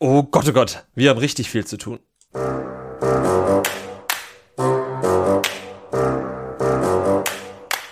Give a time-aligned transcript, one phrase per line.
[0.00, 2.00] Oh Gott, oh Gott, wir haben richtig viel zu tun.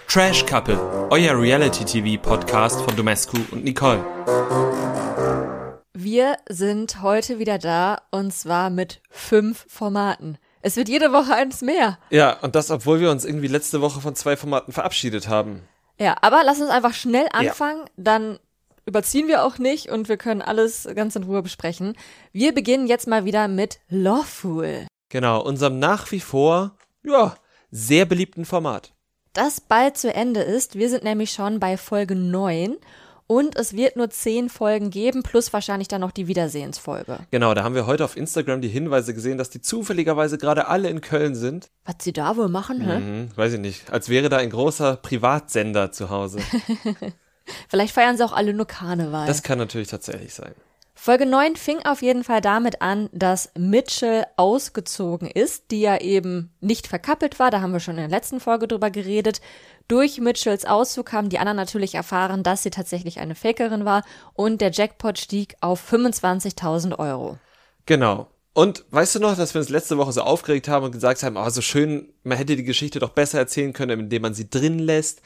[0.08, 0.78] Trash Couple,
[1.10, 4.04] euer Reality-TV-Podcast von Domescu und Nicole.
[5.94, 10.38] Wir sind heute wieder da und zwar mit fünf Formaten.
[10.60, 11.98] Es wird jede Woche eins mehr.
[12.10, 15.62] Ja, und das, obwohl wir uns irgendwie letzte Woche von zwei Formaten verabschiedet haben.
[16.00, 18.40] Ja, aber lass uns einfach schnell anfangen, dann
[18.86, 21.94] überziehen wir auch nicht und wir können alles ganz in Ruhe besprechen.
[22.32, 24.86] Wir beginnen jetzt mal wieder mit Lawful.
[25.08, 27.34] Genau, unserem nach wie vor, ja,
[27.70, 28.92] sehr beliebten Format.
[29.32, 30.76] Das bald zu Ende ist.
[30.76, 32.76] Wir sind nämlich schon bei Folge 9
[33.26, 37.20] und es wird nur 10 Folgen geben, plus wahrscheinlich dann noch die Wiedersehensfolge.
[37.30, 40.90] Genau, da haben wir heute auf Instagram die Hinweise gesehen, dass die zufälligerweise gerade alle
[40.90, 41.70] in Köln sind.
[41.84, 42.98] Was sie da wohl machen, hä?
[42.98, 43.90] Mhm, weiß ich nicht.
[43.90, 46.40] Als wäre da ein großer Privatsender zu Hause.
[47.68, 49.26] Vielleicht feiern sie auch alle nur Karneval.
[49.26, 50.54] Das kann natürlich tatsächlich sein.
[50.94, 56.52] Folge 9 fing auf jeden Fall damit an, dass Mitchell ausgezogen ist, die ja eben
[56.60, 57.50] nicht verkappelt war.
[57.50, 59.40] Da haben wir schon in der letzten Folge drüber geredet.
[59.88, 64.60] Durch Mitchells Auszug haben die anderen natürlich erfahren, dass sie tatsächlich eine Fakerin war und
[64.60, 67.36] der Jackpot stieg auf 25.000 Euro.
[67.86, 68.28] Genau.
[68.54, 71.36] Und weißt du noch, dass wir uns letzte Woche so aufgeregt haben und gesagt haben,
[71.36, 74.78] oh, so schön, man hätte die Geschichte doch besser erzählen können, indem man sie drin
[74.78, 75.22] lässt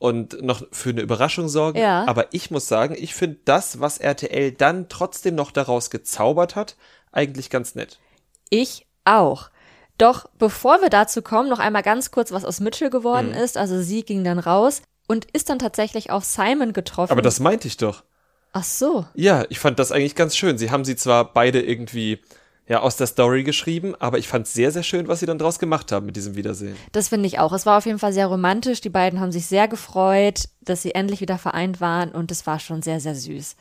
[0.00, 1.78] und noch für eine Überraschung sorgen.
[1.78, 2.04] Ja.
[2.08, 6.74] Aber ich muss sagen, ich finde das, was RTL dann trotzdem noch daraus gezaubert hat,
[7.12, 8.00] eigentlich ganz nett.
[8.48, 9.50] Ich auch.
[9.98, 13.34] Doch bevor wir dazu kommen, noch einmal ganz kurz, was aus Mitchell geworden Mhm.
[13.34, 13.58] ist.
[13.58, 17.12] Also sie ging dann raus und ist dann tatsächlich auf Simon getroffen.
[17.12, 18.02] Aber das meinte ich doch.
[18.52, 19.04] Ach so.
[19.14, 20.56] Ja, ich fand das eigentlich ganz schön.
[20.56, 22.20] Sie haben sie zwar beide irgendwie
[22.68, 25.58] ja aus der Story geschrieben, aber ich fand sehr, sehr schön, was sie dann draus
[25.58, 26.76] gemacht haben mit diesem Wiedersehen.
[26.92, 27.52] Das finde ich auch.
[27.52, 28.80] Es war auf jeden Fall sehr romantisch.
[28.80, 32.60] Die beiden haben sich sehr gefreut, dass sie endlich wieder vereint waren und es war
[32.60, 33.56] schon sehr, sehr süß.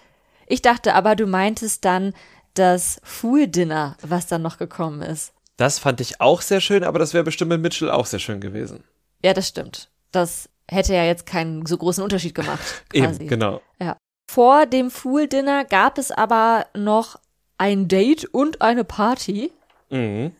[0.47, 2.13] Ich dachte aber, du meintest dann
[2.53, 5.33] das Fool Dinner, was dann noch gekommen ist.
[5.57, 8.39] Das fand ich auch sehr schön, aber das wäre bestimmt mit Mitchell auch sehr schön
[8.39, 8.83] gewesen.
[9.23, 9.89] Ja, das stimmt.
[10.11, 12.85] Das hätte ja jetzt keinen so großen Unterschied gemacht.
[12.89, 13.21] Quasi.
[13.21, 13.61] Eben, genau.
[13.79, 13.97] Ja.
[14.31, 17.19] Vor dem Fool Dinner gab es aber noch
[17.59, 19.51] ein Date und eine Party.
[19.91, 20.31] Mhm.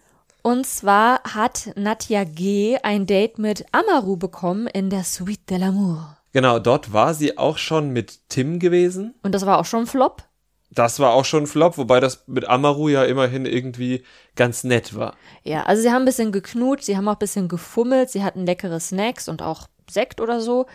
[0.41, 2.77] Und zwar hat Nadja G.
[2.81, 6.15] ein Date mit Amaru bekommen in der Suite de l'Amour.
[6.31, 9.13] Genau, dort war sie auch schon mit Tim gewesen.
[9.21, 10.23] Und das war auch schon ein Flop.
[10.71, 14.03] Das war auch schon ein Flop, wobei das mit Amaru ja immerhin irgendwie
[14.35, 15.15] ganz nett war.
[15.43, 18.45] Ja, also sie haben ein bisschen geknutscht, sie haben auch ein bisschen gefummelt, sie hatten
[18.45, 20.67] leckere Snacks und auch Sekt oder so.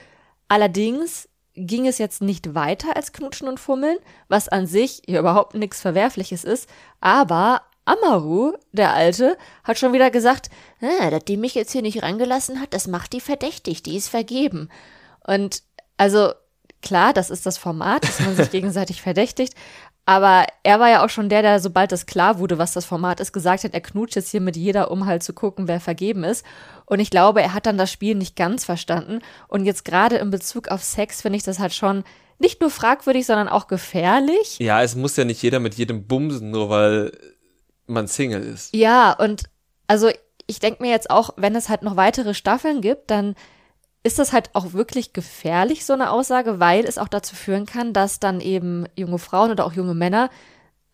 [0.48, 3.98] Allerdings ging es jetzt nicht weiter als Knutschen und Fummeln,
[4.28, 6.68] was an sich ja überhaupt nichts Verwerfliches ist.
[7.00, 10.50] Aber Amaru, der Alte, hat schon wieder gesagt,
[10.80, 14.08] ah, dass die mich jetzt hier nicht reingelassen hat, das macht die verdächtig, die ist
[14.08, 14.68] vergeben.
[15.26, 15.62] Und
[15.96, 16.32] also
[16.82, 19.54] klar, das ist das Format, dass man sich gegenseitig verdächtigt.
[20.06, 23.20] Aber er war ja auch schon der, der, sobald das klar wurde, was das Format
[23.20, 26.24] ist, gesagt hat, er knutscht jetzt hier mit jeder, um halt zu gucken, wer vergeben
[26.24, 26.44] ist.
[26.84, 29.20] Und ich glaube, er hat dann das Spiel nicht ganz verstanden.
[29.48, 32.04] Und jetzt gerade in Bezug auf Sex finde ich das halt schon
[32.38, 34.58] nicht nur fragwürdig, sondern auch gefährlich.
[34.58, 37.12] Ja, es muss ja nicht jeder mit jedem bumsen, nur weil
[37.86, 38.74] man Single ist.
[38.74, 39.44] Ja, und
[39.86, 40.10] also
[40.46, 43.34] ich denke mir jetzt auch, wenn es halt noch weitere Staffeln gibt, dann
[44.04, 47.92] ist das halt auch wirklich gefährlich, so eine Aussage, weil es auch dazu führen kann,
[47.92, 50.30] dass dann eben junge Frauen oder auch junge Männer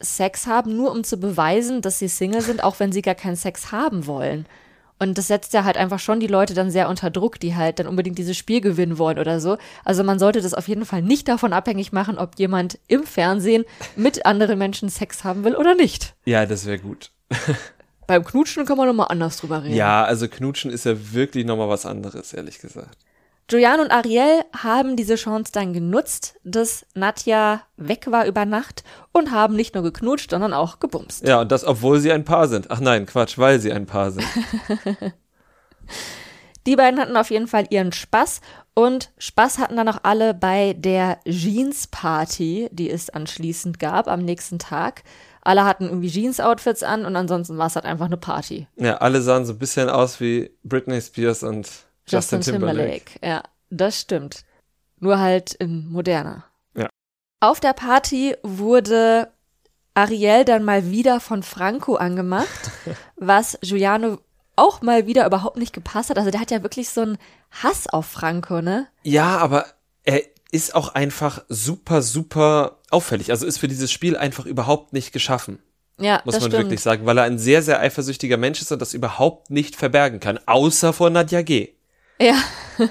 [0.00, 3.36] Sex haben, nur um zu beweisen, dass sie Single sind, auch wenn sie gar keinen
[3.36, 4.46] Sex haben wollen.
[4.98, 7.78] Und das setzt ja halt einfach schon die Leute dann sehr unter Druck, die halt
[7.78, 9.56] dann unbedingt dieses Spiel gewinnen wollen oder so.
[9.84, 13.64] Also man sollte das auf jeden Fall nicht davon abhängig machen, ob jemand im Fernsehen
[13.96, 16.14] mit anderen Menschen Sex haben will oder nicht.
[16.26, 17.10] Ja, das wäre gut.
[18.10, 19.76] Beim Knutschen kann man nochmal anders drüber reden.
[19.76, 22.98] Ja, also Knutschen ist ja wirklich nochmal was anderes, ehrlich gesagt.
[23.48, 28.82] Julian und Ariel haben diese Chance dann genutzt, dass Nadja weg war über Nacht
[29.12, 31.24] und haben nicht nur geknutscht, sondern auch gebumst.
[31.24, 32.72] Ja, und das, obwohl sie ein Paar sind.
[32.72, 34.26] Ach nein, Quatsch, weil sie ein Paar sind.
[36.66, 38.40] Die beiden hatten auf jeden Fall ihren Spaß
[38.74, 44.24] und Spaß hatten dann auch alle bei der Jeans Party, die es anschließend gab am
[44.24, 45.04] nächsten Tag.
[45.42, 48.66] Alle hatten irgendwie Jeans-Outfits an und ansonsten war es halt einfach eine Party.
[48.76, 51.68] Ja, alle sahen so ein bisschen aus wie Britney Spears und
[52.06, 53.18] Justin, Timberlake.
[53.22, 54.44] Ja, das stimmt.
[54.98, 56.44] Nur halt in moderner.
[56.74, 56.88] Ja.
[57.40, 59.28] Auf der Party wurde
[59.94, 62.70] Ariel dann mal wieder von Franco angemacht,
[63.16, 64.18] was Giuliano
[64.56, 66.18] auch mal wieder überhaupt nicht gepasst hat.
[66.18, 67.18] Also der hat ja wirklich so einen
[67.50, 68.88] Hass auf Franco, ne?
[69.02, 69.66] Ja, aber
[70.04, 73.30] er ist auch einfach super, super auffällig.
[73.30, 75.60] Also ist für dieses Spiel einfach überhaupt nicht geschaffen.
[75.98, 76.64] Ja, Muss man stimmt.
[76.64, 80.18] wirklich sagen, weil er ein sehr, sehr eifersüchtiger Mensch ist und das überhaupt nicht verbergen
[80.18, 81.74] kann, außer vor Nadja G.
[82.20, 82.34] Ja.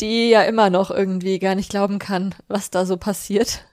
[0.00, 3.64] Die ja immer noch irgendwie gar nicht glauben kann, was da so passiert.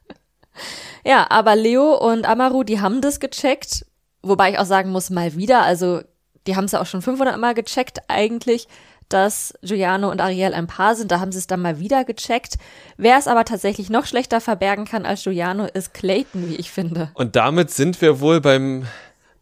[1.04, 3.86] Ja, aber Leo und Amaru, die haben das gecheckt.
[4.24, 6.02] Wobei ich auch sagen muss, mal wieder, also
[6.48, 8.68] die haben es ja auch schon 500 Mal gecheckt eigentlich,
[9.10, 11.12] dass Giuliano und Ariel ein Paar sind.
[11.12, 12.58] Da haben sie es dann mal wieder gecheckt.
[12.98, 17.12] Wer es aber tatsächlich noch schlechter verbergen kann als Giuliano, ist Clayton, wie ich finde.
[17.14, 18.86] Und damit sind wir wohl beim,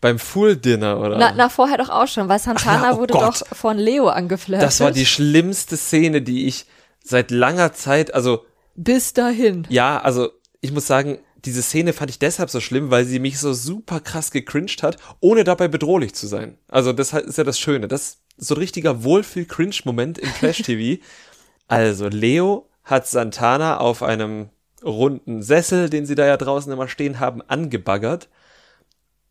[0.01, 1.17] beim Fool Dinner, oder?
[1.17, 3.41] Na, na, vorher doch auch schon, weil Santana ja, oh wurde Gott.
[3.41, 4.65] doch von Leo angeflirtet.
[4.65, 6.65] das war die schlimmste Szene, die ich
[7.03, 8.45] seit langer Zeit, also
[8.75, 9.65] Bis dahin.
[9.69, 10.29] ja, also
[10.61, 13.99] ich muss sagen, diese Szene fand ich deshalb so schlimm, weil sie mich so super
[13.99, 16.57] krass gecringed hat, ohne dabei bedrohlich zu sein.
[16.67, 17.87] Also das ist ja das Schöne.
[17.87, 21.01] Das so ein richtiger Wohlfühl-Cringe-Moment im Flash-TV.
[21.67, 24.49] also Leo hat Santana auf einem
[24.83, 28.29] runden Sessel, den sie da ja draußen immer stehen haben, angebaggert.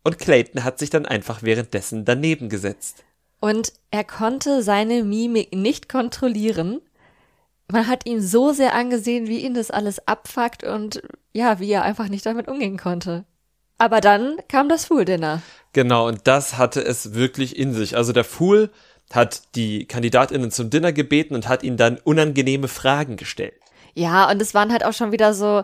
[0.03, 3.03] Und Clayton hat sich dann einfach währenddessen daneben gesetzt.
[3.39, 6.81] Und er konnte seine Mimik nicht kontrollieren.
[7.71, 11.01] Man hat ihn so sehr angesehen, wie ihn das alles abfuckt und
[11.33, 13.25] ja, wie er einfach nicht damit umgehen konnte.
[13.77, 15.41] Aber dann kam das Fool Dinner.
[15.73, 17.97] Genau, und das hatte es wirklich in sich.
[17.97, 18.69] Also der Fool
[19.13, 23.53] hat die KandidatInnen zum Dinner gebeten und hat ihnen dann unangenehme Fragen gestellt.
[23.93, 25.63] Ja, und es waren halt auch schon wieder so,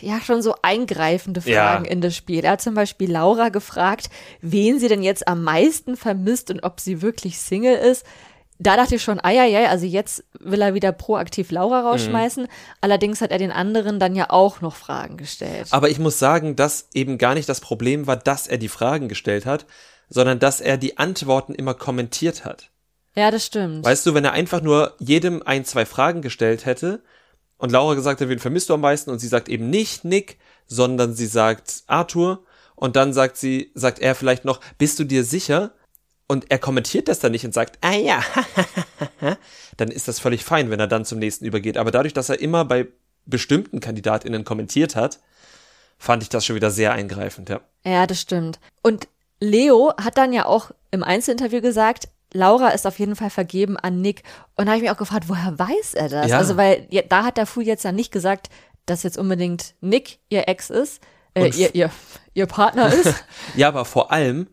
[0.00, 1.90] ja, schon so eingreifende Fragen Ja.
[1.90, 2.44] in das Spiel.
[2.44, 4.10] Er hat zum Beispiel Laura gefragt,
[4.40, 8.04] wen sie denn jetzt am meisten vermisst und ob sie wirklich Single ist.
[8.60, 12.48] Da dachte ich schon, eieiei, also jetzt will er wieder proaktiv Laura rausschmeißen.
[12.80, 15.68] Allerdings hat er den anderen dann ja auch noch Fragen gestellt.
[15.70, 19.06] Aber ich muss sagen, dass eben gar nicht das Problem war, dass er die Fragen
[19.08, 19.64] gestellt hat,
[20.08, 22.70] sondern dass er die Antworten immer kommentiert hat.
[23.14, 23.84] Ja, das stimmt.
[23.84, 27.02] Weißt du, wenn er einfach nur jedem ein, zwei Fragen gestellt hätte
[27.56, 30.38] und Laura gesagt hat, wen vermisst du am meisten und sie sagt eben nicht Nick,
[30.66, 32.44] sondern sie sagt Arthur
[32.76, 35.72] und dann sagt sie, sagt er vielleicht noch, bist du dir sicher?
[36.28, 38.22] Und er kommentiert das dann nicht und sagt, ah ja,
[39.78, 41.78] dann ist das völlig fein, wenn er dann zum nächsten übergeht.
[41.78, 42.86] Aber dadurch, dass er immer bei
[43.24, 45.20] bestimmten KandidatInnen kommentiert hat,
[45.98, 47.60] fand ich das schon wieder sehr eingreifend, ja.
[47.84, 48.60] Ja, das stimmt.
[48.82, 49.08] Und
[49.40, 54.00] Leo hat dann ja auch im Einzelinterview gesagt, Laura ist auf jeden Fall vergeben an
[54.00, 54.22] Nick.
[54.56, 56.28] Und da habe ich mich auch gefragt, woher weiß er das?
[56.28, 56.38] Ja.
[56.38, 58.48] Also, weil ja, da hat der Fu jetzt ja nicht gesagt,
[58.86, 61.02] dass jetzt unbedingt Nick ihr Ex ist,
[61.34, 61.90] äh, ihr, ihr,
[62.34, 63.24] ihr Partner ist.
[63.56, 64.48] Ja, aber vor allem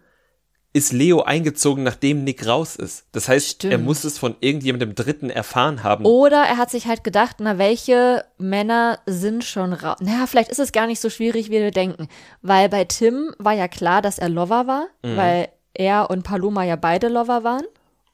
[0.75, 3.05] ist Leo eingezogen, nachdem Nick raus ist.
[3.13, 3.71] Das heißt, Stimmt.
[3.71, 6.03] er muss es von irgendjemandem Dritten erfahren haben.
[6.03, 9.95] Oder er hat sich halt gedacht, na, welche Männer sind schon raus?
[10.01, 12.09] Naja, vielleicht ist es gar nicht so schwierig, wie wir denken.
[12.41, 16.75] Weil bei Tim war ja klar, dass er Lover war, weil er und Paloma ja
[16.75, 17.63] beide Lover waren.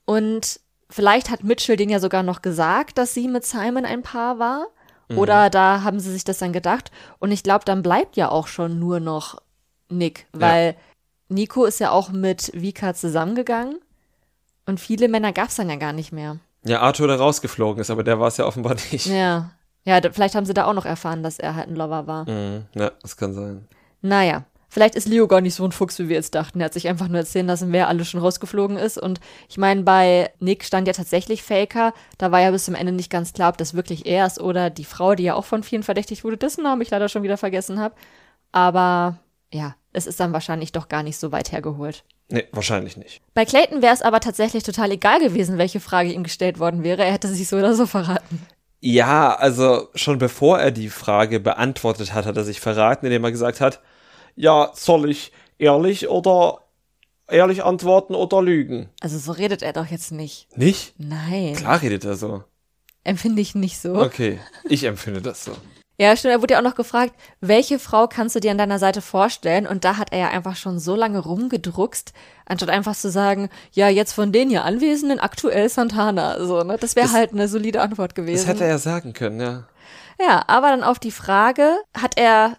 [0.06, 0.60] Und
[0.92, 4.68] vielleicht hat Mitchell den ja sogar noch gesagt, dass sie mit Simon ein Paar war.
[5.16, 6.92] Oder da haben sie sich das dann gedacht.
[7.18, 9.42] Und ich glaube, dann bleibt ja auch schon nur noch
[9.90, 10.76] Nick, weil
[11.32, 13.80] Nico ist ja auch mit Vika zusammengegangen.
[14.66, 16.38] Und viele Männer gab es dann ja gar nicht mehr.
[16.64, 19.08] Ja, Arthur da rausgeflogen ist, aber der war es ja offenbar nicht.
[19.08, 19.52] Ja.
[19.84, 22.30] Ja, da, vielleicht haben sie da auch noch erfahren, dass er halt ein Lover war.
[22.30, 22.66] Mhm.
[22.76, 23.68] Ja, das kann sein.
[24.02, 26.60] Naja, vielleicht ist Leo gar nicht so ein Fuchs, wie wir jetzt dachten.
[26.60, 29.00] Er hat sich einfach nur erzählen lassen, wer alles schon rausgeflogen ist.
[29.00, 29.20] Und
[29.50, 31.94] ich meine, bei Nick stand ja tatsächlich Faker.
[32.20, 34.70] Da war ja bis zum Ende nicht ganz klar, ob das wirklich er ist oder
[34.70, 37.38] die Frau, die ja auch von vielen verdächtigt wurde, dessen Namen ich leider schon wieder
[37.38, 37.96] vergessen habe.
[38.52, 39.18] Aber
[39.52, 42.04] ja, es ist dann wahrscheinlich doch gar nicht so weit hergeholt.
[42.30, 43.22] Nee, wahrscheinlich nicht.
[43.34, 47.04] Bei Clayton wäre es aber tatsächlich total egal gewesen, welche Frage ihm gestellt worden wäre.
[47.04, 48.42] Er hätte sich so oder so verraten.
[48.80, 53.32] Ja, also schon bevor er die Frage beantwortet hat, hat er sich verraten, indem er
[53.32, 53.82] gesagt hat,
[54.36, 56.62] ja, soll ich ehrlich oder
[57.28, 58.90] ehrlich antworten oder lügen?
[59.02, 60.48] Also so redet er doch jetzt nicht.
[60.58, 60.94] Nicht?
[60.98, 61.56] Nein.
[61.56, 62.44] Klar redet er so.
[63.04, 63.96] Empfinde ich nicht so.
[63.96, 65.56] Okay, ich empfinde das so.
[66.02, 66.32] Ja, stimmt.
[66.32, 69.68] Er wurde ja auch noch gefragt, welche Frau kannst du dir an deiner Seite vorstellen?
[69.68, 72.14] Und da hat er ja einfach schon so lange rumgedruckst,
[72.48, 76.44] anstatt einfach zu sagen, ja, jetzt von den hier Anwesenden aktuell Santana.
[76.44, 76.78] So, ne?
[76.80, 78.48] Das wäre halt eine solide Antwort gewesen.
[78.48, 79.68] Das hätte er ja sagen können, ja.
[80.20, 82.58] Ja, aber dann auf die Frage hat er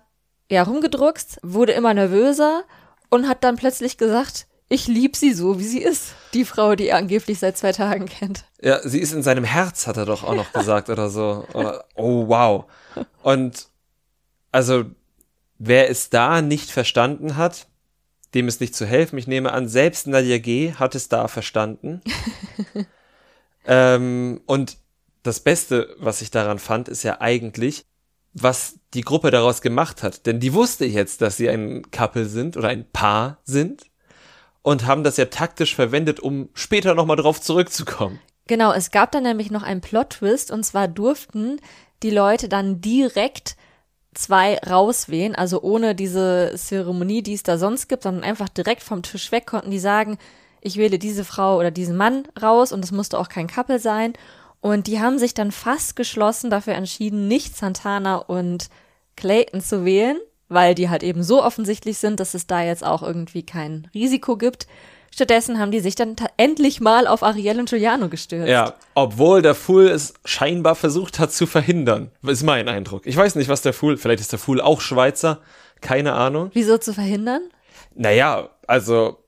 [0.48, 2.62] ja rumgedruckst, wurde immer nervöser
[3.10, 6.14] und hat dann plötzlich gesagt, ich lieb sie so, wie sie ist.
[6.32, 8.44] Die Frau, die er angeblich seit zwei Tagen kennt.
[8.62, 11.46] Ja, sie ist in seinem Herz, hat er doch auch noch gesagt oder so.
[11.52, 12.64] Oder, oh, wow.
[13.22, 13.68] Und
[14.50, 14.84] also,
[15.58, 17.66] wer es da nicht verstanden hat,
[18.32, 19.18] dem ist nicht zu helfen.
[19.18, 20.72] Ich nehme an, selbst Nadia G.
[20.72, 22.00] hat es da verstanden.
[23.66, 24.78] ähm, und
[25.22, 27.84] das Beste, was ich daran fand, ist ja eigentlich,
[28.32, 30.24] was die Gruppe daraus gemacht hat.
[30.24, 33.91] Denn die wusste jetzt, dass sie ein Couple sind oder ein Paar sind
[34.62, 38.20] und haben das ja taktisch verwendet, um später nochmal drauf zurückzukommen.
[38.46, 41.60] Genau, es gab dann nämlich noch einen Plot-Twist und zwar durften
[42.02, 43.56] die Leute dann direkt
[44.14, 49.02] zwei rauswählen, also ohne diese Zeremonie, die es da sonst gibt, sondern einfach direkt vom
[49.02, 50.18] Tisch weg konnten die sagen,
[50.60, 54.12] ich wähle diese Frau oder diesen Mann raus und es musste auch kein Couple sein.
[54.60, 58.68] Und die haben sich dann fast geschlossen dafür entschieden, nicht Santana und
[59.16, 60.18] Clayton zu wählen,
[60.52, 64.36] weil die halt eben so offensichtlich sind, dass es da jetzt auch irgendwie kein Risiko
[64.36, 64.66] gibt.
[65.14, 68.48] Stattdessen haben die sich dann endlich mal auf Ariel und Giuliano gestürzt.
[68.48, 73.06] Ja, obwohl der Fool es scheinbar versucht hat zu verhindern, ist mein Eindruck.
[73.06, 75.40] Ich weiß nicht, was der Fool, vielleicht ist der Fool auch Schweizer,
[75.82, 76.50] keine Ahnung.
[76.54, 77.42] Wieso zu verhindern?
[77.94, 79.18] Naja, also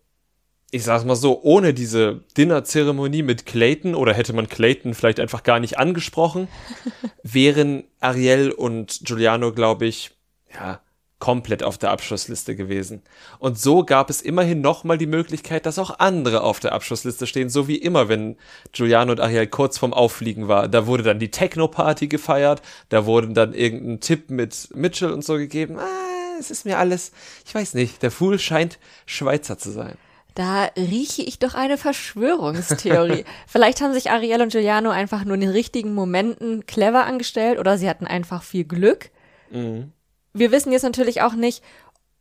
[0.74, 5.44] ich sag's mal so, ohne diese Dinnerzeremonie mit Clayton oder hätte man Clayton vielleicht einfach
[5.44, 6.48] gar nicht angesprochen,
[7.22, 10.10] wären Ariel und Giuliano, glaube ich,
[10.52, 10.80] ja,
[11.24, 13.00] komplett auf der Abschlussliste gewesen.
[13.38, 17.48] Und so gab es immerhin nochmal die Möglichkeit, dass auch andere auf der Abschlussliste stehen,
[17.48, 18.36] so wie immer, wenn
[18.72, 20.68] Giuliano und Ariel kurz vorm Auffliegen war.
[20.68, 25.36] Da wurde dann die Techno-Party gefeiert, da wurde dann irgendein Tipp mit Mitchell und so
[25.36, 25.78] gegeben.
[25.78, 27.10] Ah, es ist mir alles,
[27.46, 29.96] ich weiß nicht, der Fool scheint Schweizer zu sein.
[30.34, 33.24] Da rieche ich doch eine Verschwörungstheorie.
[33.46, 37.78] Vielleicht haben sich Ariel und Giuliano einfach nur in den richtigen Momenten clever angestellt oder
[37.78, 39.08] sie hatten einfach viel Glück.
[39.50, 39.92] Mhm.
[40.34, 41.62] Wir wissen jetzt natürlich auch nicht,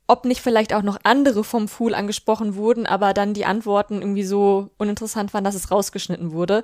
[0.07, 4.23] ob nicht vielleicht auch noch andere vom Fool angesprochen wurden, aber dann die Antworten irgendwie
[4.23, 6.63] so uninteressant waren, dass es rausgeschnitten wurde.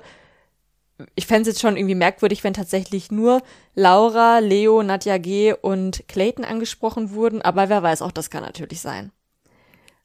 [1.14, 3.42] Ich fände es jetzt schon irgendwie merkwürdig, wenn tatsächlich nur
[3.74, 5.54] Laura, Leo, Nadja G.
[5.54, 9.10] und Clayton angesprochen wurden, aber wer weiß, auch das kann natürlich sein.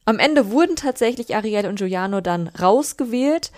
[0.06, 3.50] Am Ende wurden tatsächlich Ariel und Giuliano dann rausgewählt.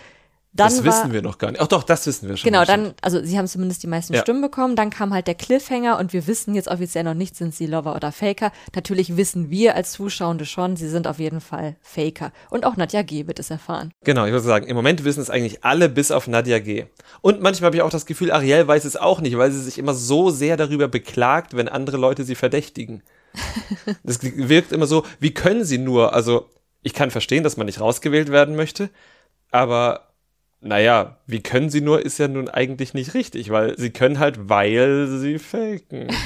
[0.52, 1.60] Dann das wissen wir noch gar nicht.
[1.60, 2.50] Ach doch, das wissen wir schon.
[2.50, 4.22] Genau, dann, also sie haben zumindest die meisten ja.
[4.22, 4.76] Stimmen bekommen.
[4.76, 7.94] Dann kam halt der Cliffhanger und wir wissen jetzt offiziell noch nicht, sind sie Lover
[7.94, 8.50] oder Faker.
[8.74, 12.32] Natürlich wissen wir als Zuschauende schon, sie sind auf jeden Fall Faker.
[12.50, 13.26] Und auch Nadja G.
[13.26, 13.92] wird es erfahren.
[14.04, 16.86] Genau, ich würde sagen, im Moment wissen es eigentlich alle bis auf Nadja G.
[17.20, 19.78] Und manchmal habe ich auch das Gefühl, Ariel weiß es auch nicht, weil sie sich
[19.78, 23.02] immer so sehr darüber beklagt, wenn andere Leute sie verdächtigen.
[24.02, 26.14] Das wirkt immer so, wie können sie nur?
[26.14, 26.48] Also,
[26.82, 28.90] ich kann verstehen, dass man nicht rausgewählt werden möchte,
[29.50, 30.07] aber
[30.60, 34.48] naja, wie können sie nur, ist ja nun eigentlich nicht richtig, weil sie können halt,
[34.48, 36.08] weil sie faken.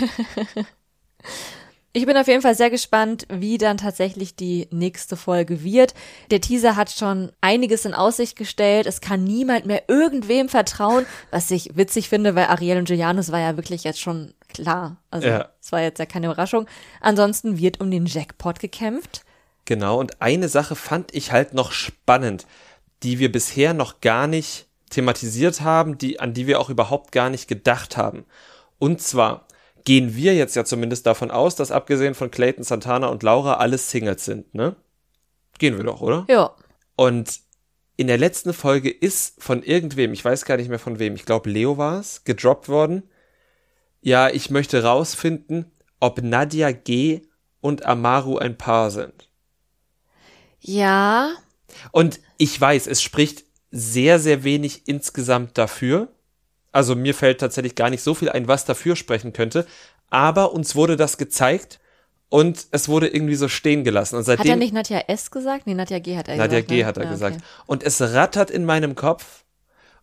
[1.94, 5.92] Ich bin auf jeden Fall sehr gespannt, wie dann tatsächlich die nächste Folge wird.
[6.30, 8.86] Der Teaser hat schon einiges in Aussicht gestellt.
[8.86, 13.40] Es kann niemand mehr irgendwem vertrauen, was ich witzig finde, weil Ariel und Julianus war
[13.40, 14.96] ja wirklich jetzt schon klar.
[15.10, 15.48] Also es ja.
[15.70, 16.66] war jetzt ja keine Überraschung.
[17.02, 19.22] Ansonsten wird um den Jackpot gekämpft.
[19.66, 22.46] Genau, und eine Sache fand ich halt noch spannend,
[23.02, 27.30] die wir bisher noch gar nicht thematisiert haben, die, an die wir auch überhaupt gar
[27.30, 28.24] nicht gedacht haben.
[28.78, 29.46] Und zwar,
[29.84, 33.78] gehen wir jetzt ja zumindest davon aus, dass abgesehen von Clayton, Santana und Laura alle
[33.78, 34.76] Singles sind, ne?
[35.58, 36.24] Gehen wir doch, oder?
[36.28, 36.54] Ja.
[36.96, 37.40] Und
[37.96, 41.24] in der letzten Folge ist von irgendwem, ich weiß gar nicht mehr von wem, ich
[41.24, 43.04] glaube Leo war es, gedroppt worden.
[44.00, 47.22] Ja, ich möchte rausfinden, ob Nadia G
[47.60, 49.28] und Amaru ein Paar sind.
[50.58, 51.32] Ja.
[51.92, 56.08] Und ich weiß, es spricht sehr, sehr wenig insgesamt dafür.
[56.72, 59.64] Also mir fällt tatsächlich gar nicht so viel ein, was dafür sprechen könnte.
[60.10, 61.78] Aber uns wurde das gezeigt
[62.30, 64.16] und es wurde irgendwie so stehen gelassen.
[64.16, 65.68] Und seitdem, hat er nicht Nadja S gesagt?
[65.68, 66.70] Nee, Nadja G hat er Nadja gesagt.
[66.70, 66.86] Nadja G ne?
[66.86, 67.36] hat er ja, gesagt.
[67.36, 67.44] Okay.
[67.66, 69.44] Und es rattert in meinem Kopf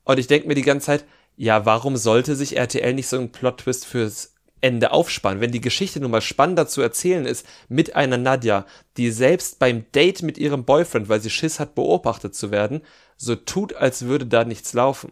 [0.06, 1.06] und ich denke mir die ganze Zeit,
[1.36, 5.42] ja, warum sollte sich RTL nicht so einen Plot-Twist fürs Ende aufspannen?
[5.42, 8.66] Wenn die Geschichte nun mal spannender zu erzählen ist mit einer Nadja,
[8.98, 12.82] die selbst beim Date mit ihrem Boyfriend, weil sie Schiss hat, beobachtet zu werden,
[13.18, 15.12] so tut, als würde da nichts laufen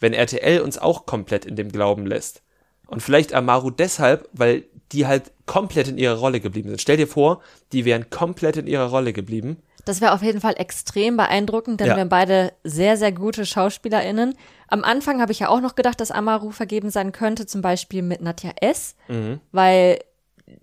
[0.00, 2.42] wenn RTL uns auch komplett in dem Glauben lässt.
[2.86, 6.80] Und vielleicht Amaru deshalb, weil die halt komplett in ihrer Rolle geblieben sind.
[6.80, 7.40] Stell dir vor,
[7.72, 9.62] die wären komplett in ihrer Rolle geblieben.
[9.84, 11.96] Das wäre auf jeden Fall extrem beeindruckend, denn ja.
[11.96, 14.36] wir haben beide sehr, sehr gute SchauspielerInnen.
[14.68, 18.02] Am Anfang habe ich ja auch noch gedacht, dass Amaru vergeben sein könnte, zum Beispiel
[18.02, 19.40] mit Nadja S., mhm.
[19.52, 19.98] weil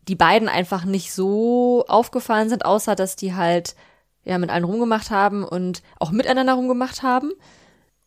[0.08, 3.76] die beiden einfach nicht so aufgefallen sind, außer dass die halt
[4.24, 7.32] ja mit allen rumgemacht haben und auch miteinander rumgemacht haben.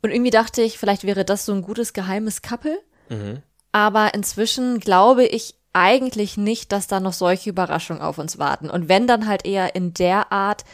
[0.03, 2.79] Und irgendwie dachte ich, vielleicht wäre das so ein gutes geheimes Couple.
[3.09, 3.43] Mhm.
[3.73, 8.71] Aber inzwischen glaube ich eigentlich nicht, dass da noch solche Überraschungen auf uns warten.
[8.71, 10.65] Und wenn dann halt eher in der Art,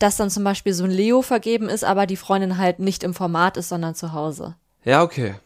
[0.00, 3.14] dass dann zum Beispiel so ein Leo vergeben ist, aber die Freundin halt nicht im
[3.14, 4.56] Format ist, sondern zu Hause.
[4.84, 5.36] Ja, okay.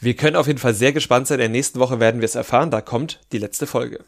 [0.00, 1.36] Wir können auf jeden Fall sehr gespannt sein.
[1.36, 2.72] In der nächsten Woche werden wir es erfahren.
[2.72, 4.04] Da kommt die letzte Folge.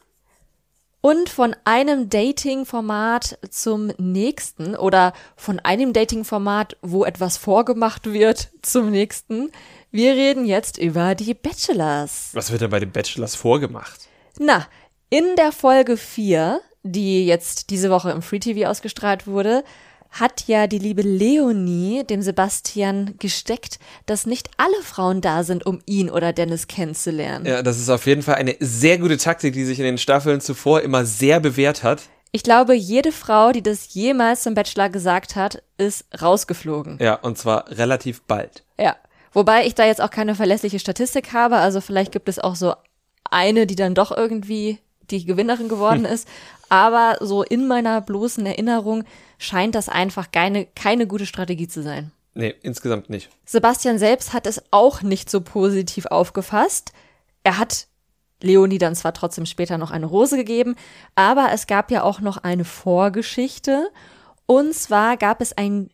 [1.00, 8.90] Und von einem Dating-Format zum nächsten oder von einem Dating-Format, wo etwas vorgemacht wird, zum
[8.90, 9.52] nächsten.
[9.90, 12.30] Wir reden jetzt über die Bachelors.
[12.32, 14.08] Was wird denn bei den Bachelors vorgemacht?
[14.38, 14.66] Na,
[15.10, 19.64] in der Folge 4, die jetzt diese Woche im Free TV ausgestrahlt wurde,
[20.10, 25.80] hat ja die liebe Leonie dem Sebastian gesteckt, dass nicht alle Frauen da sind, um
[25.86, 27.46] ihn oder Dennis kennenzulernen.
[27.46, 30.40] Ja, das ist auf jeden Fall eine sehr gute Taktik, die sich in den Staffeln
[30.40, 32.02] zuvor immer sehr bewährt hat.
[32.30, 36.98] Ich glaube, jede Frau, die das jemals zum Bachelor gesagt hat, ist rausgeflogen.
[37.00, 38.62] Ja, und zwar relativ bald.
[38.78, 38.96] Ja.
[39.32, 42.74] Wobei ich da jetzt auch keine verlässliche Statistik habe, also vielleicht gibt es auch so
[43.28, 44.78] eine, die dann doch irgendwie
[45.10, 46.28] die Gewinnerin geworden ist.
[46.74, 49.04] Aber so in meiner bloßen Erinnerung
[49.38, 52.10] scheint das einfach keine, keine gute Strategie zu sein.
[52.34, 53.30] Nee, insgesamt nicht.
[53.44, 56.90] Sebastian selbst hat es auch nicht so positiv aufgefasst.
[57.44, 57.86] Er hat
[58.42, 60.74] Leonie dann zwar trotzdem später noch eine Rose gegeben,
[61.14, 63.88] aber es gab ja auch noch eine Vorgeschichte.
[64.46, 65.90] Und zwar gab es ein,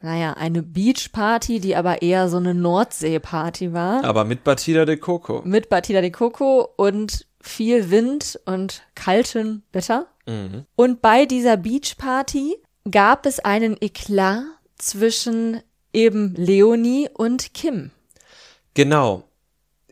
[0.00, 4.04] naja, eine Beachparty, die aber eher so eine Nordseeparty war.
[4.04, 5.42] Aber mit Batida de Coco.
[5.44, 10.06] Mit Batida de Coco und viel Wind und kalten Wetter.
[10.30, 10.64] Mhm.
[10.76, 12.56] Und bei dieser Beachparty
[12.90, 14.44] gab es einen Eklat
[14.78, 15.60] zwischen
[15.92, 17.90] eben Leonie und Kim.
[18.74, 19.24] Genau.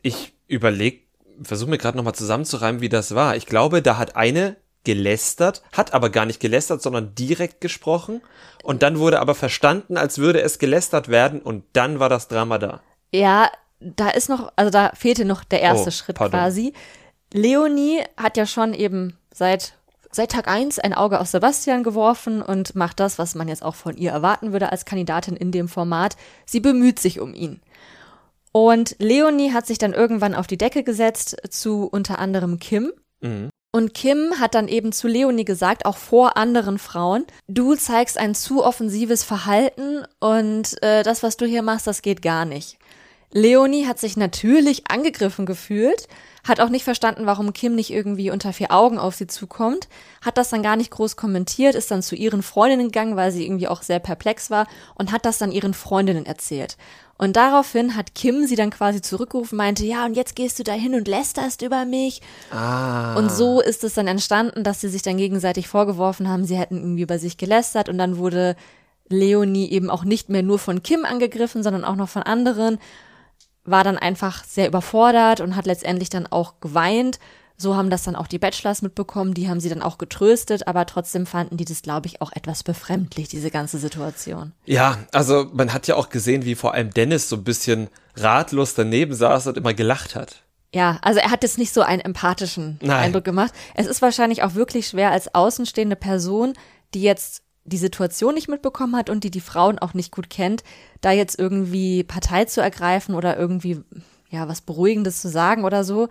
[0.01, 1.01] Ich überlege,
[1.43, 3.35] versuche mir gerade nochmal zusammenzureimen, wie das war.
[3.35, 4.55] Ich glaube, da hat eine
[4.85, 8.21] gelästert, hat aber gar nicht gelästert, sondern direkt gesprochen.
[8.63, 12.57] Und dann wurde aber verstanden, als würde es gelästert werden und dann war das Drama
[12.57, 12.81] da.
[13.11, 16.39] Ja, da ist noch, also da fehlte noch der erste Oh, Schritt pardon.
[16.39, 16.73] quasi.
[17.33, 19.73] Leonie hat ja schon eben seit,
[20.11, 23.75] seit Tag eins ein Auge auf Sebastian geworfen und macht das, was man jetzt auch
[23.75, 26.15] von ihr erwarten würde als Kandidatin in dem Format.
[26.45, 27.61] Sie bemüht sich um ihn.
[28.51, 32.91] Und Leonie hat sich dann irgendwann auf die Decke gesetzt zu unter anderem Kim.
[33.21, 33.49] Mhm.
[33.71, 38.33] Und Kim hat dann eben zu Leonie gesagt, auch vor anderen Frauen, du zeigst ein
[38.33, 42.78] zu offensives Verhalten und äh, das, was du hier machst, das geht gar nicht.
[43.31, 46.07] Leonie hat sich natürlich angegriffen gefühlt,
[46.47, 49.87] hat auch nicht verstanden, warum Kim nicht irgendwie unter vier Augen auf sie zukommt,
[50.21, 53.45] hat das dann gar nicht groß kommentiert, ist dann zu ihren Freundinnen gegangen, weil sie
[53.45, 56.77] irgendwie auch sehr perplex war und hat das dann ihren Freundinnen erzählt.
[57.19, 60.71] Und daraufhin hat Kim sie dann quasi zurückgerufen, meinte, ja, und jetzt gehst du da
[60.71, 62.21] hin und lästerst über mich.
[62.49, 63.15] Ah.
[63.15, 66.77] Und so ist es dann entstanden, dass sie sich dann gegenseitig vorgeworfen haben, sie hätten
[66.77, 68.55] irgendwie über sich gelästert und dann wurde
[69.09, 72.79] Leonie eben auch nicht mehr nur von Kim angegriffen, sondern auch noch von anderen,
[73.69, 77.19] war dann einfach sehr überfordert und hat letztendlich dann auch geweint.
[77.57, 80.85] So haben das dann auch die Bachelors mitbekommen, die haben sie dann auch getröstet, aber
[80.85, 84.53] trotzdem fanden die das, glaube ich, auch etwas befremdlich, diese ganze Situation.
[84.65, 88.75] Ja, also man hat ja auch gesehen, wie vor allem Dennis so ein bisschen ratlos
[88.75, 90.43] daneben saß und immer gelacht hat.
[90.73, 93.05] Ja, also er hat jetzt nicht so einen empathischen Nein.
[93.05, 93.53] Eindruck gemacht.
[93.75, 96.53] Es ist wahrscheinlich auch wirklich schwer als außenstehende Person,
[96.93, 100.63] die jetzt die Situation nicht mitbekommen hat und die die Frauen auch nicht gut kennt,
[101.01, 103.81] da jetzt irgendwie Partei zu ergreifen oder irgendwie
[104.29, 106.09] ja was Beruhigendes zu sagen oder so.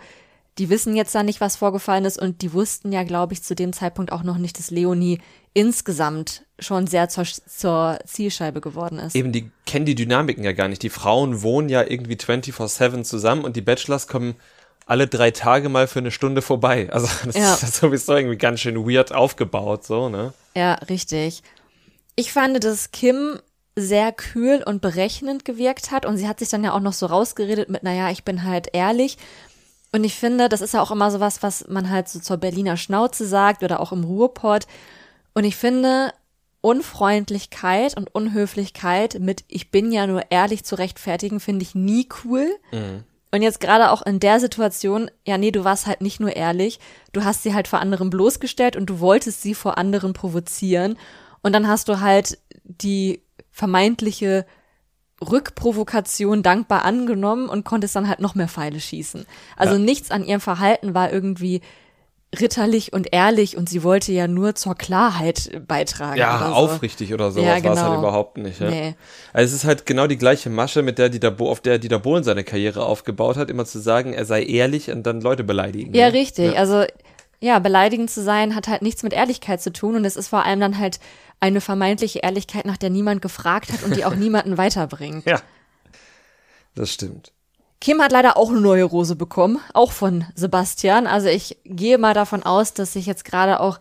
[0.59, 3.55] Die wissen jetzt da nicht, was vorgefallen ist und die wussten ja, glaube ich, zu
[3.55, 5.21] dem Zeitpunkt auch noch nicht, dass Leonie
[5.55, 9.15] insgesamt schon sehr zur, zur Zielscheibe geworden ist.
[9.15, 10.83] Eben, die kennen die Dynamiken ja gar nicht.
[10.83, 14.35] Die Frauen wohnen ja irgendwie 24-7 zusammen und die Bachelors kommen
[14.89, 16.89] alle drei Tage mal für eine Stunde vorbei.
[16.91, 17.55] Also das Ja.
[17.55, 20.33] ist ja sowieso irgendwie ganz schön weird aufgebaut, so, ne?
[20.57, 21.43] Ja, richtig.
[22.17, 23.39] Ich fand, dass Kim
[23.77, 27.07] sehr kühl und berechnend gewirkt hat und sie hat sich dann ja auch noch so
[27.07, 29.19] rausgeredet mit, naja, ich bin halt ehrlich.
[29.93, 32.37] Und ich finde, das ist ja auch immer so was, was man halt so zur
[32.39, 34.67] Berliner Schnauze sagt oder auch im Ruhrpott.
[35.33, 36.13] Und ich finde,
[36.61, 42.49] Unfreundlichkeit und Unhöflichkeit mit ich bin ja nur ehrlich zu rechtfertigen, finde ich nie cool.
[43.31, 46.81] Und jetzt gerade auch in der Situation, ja, nee, du warst halt nicht nur ehrlich,
[47.13, 50.97] du hast sie halt vor anderen bloßgestellt und du wolltest sie vor anderen provozieren.
[51.43, 54.47] Und dann hast du halt die vermeintliche
[55.21, 59.27] Rückprovokation dankbar angenommen und konntest dann halt noch mehr Pfeile schießen.
[59.57, 59.81] Also Ja.
[59.81, 61.61] nichts an ihrem Verhalten war irgendwie
[62.39, 66.19] ritterlich und ehrlich und sie wollte ja nur zur Klarheit beitragen.
[66.19, 66.55] Ja, oder so.
[66.55, 67.99] aufrichtig oder sowas Ja, war es halt genau.
[68.01, 68.61] überhaupt nicht.
[68.61, 68.69] Ja.
[68.71, 68.95] Nee.
[69.33, 71.99] Also es ist halt genau die gleiche Masche, mit der Dieter Bo auf der Dieter
[71.99, 75.95] Bohlen seine Karriere aufgebaut hat, immer zu sagen, er sei ehrlich und dann Leute beleidigen.
[75.95, 76.13] Ja, ne?
[76.13, 76.53] richtig.
[76.53, 76.59] Ja.
[76.61, 76.85] Also
[77.41, 80.45] ja, beleidigend zu sein hat halt nichts mit Ehrlichkeit zu tun und es ist vor
[80.45, 81.01] allem dann halt
[81.41, 85.25] eine vermeintliche Ehrlichkeit, nach der niemand gefragt hat und die auch niemanden weiterbringt.
[85.25, 85.41] ja.
[86.75, 87.33] Das stimmt.
[87.81, 91.07] Kim hat leider auch eine neue Rose bekommen, auch von Sebastian.
[91.07, 93.79] Also ich gehe mal davon aus, dass sich jetzt gerade auch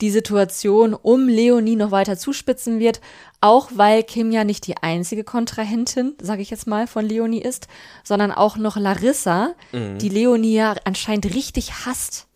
[0.00, 3.00] die Situation um Leonie noch weiter zuspitzen wird,
[3.40, 7.66] auch weil Kim ja nicht die einzige Kontrahentin, sage ich jetzt mal, von Leonie ist,
[8.04, 12.28] sondern auch noch Larissa, die Leonie ja anscheinend richtig hasst.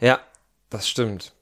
[0.00, 0.20] Ja,
[0.70, 1.32] das stimmt.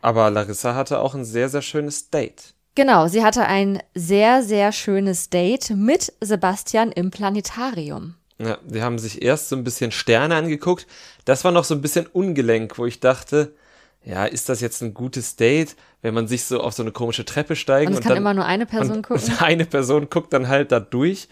[0.00, 2.54] Aber Larissa hatte auch ein sehr, sehr schönes Date.
[2.74, 8.14] Genau, sie hatte ein sehr, sehr schönes Date mit Sebastian im Planetarium.
[8.40, 10.86] Ja, die haben sich erst so ein bisschen Sterne angeguckt.
[11.26, 13.54] Das war noch so ein bisschen ungelenk, wo ich dachte,
[14.02, 17.26] ja, ist das jetzt ein gutes Date, wenn man sich so auf so eine komische
[17.26, 19.22] Treppe steigt Und es und, kann dann immer nur eine Person und, gucken.
[19.22, 21.28] und eine Person guckt dann halt da durch.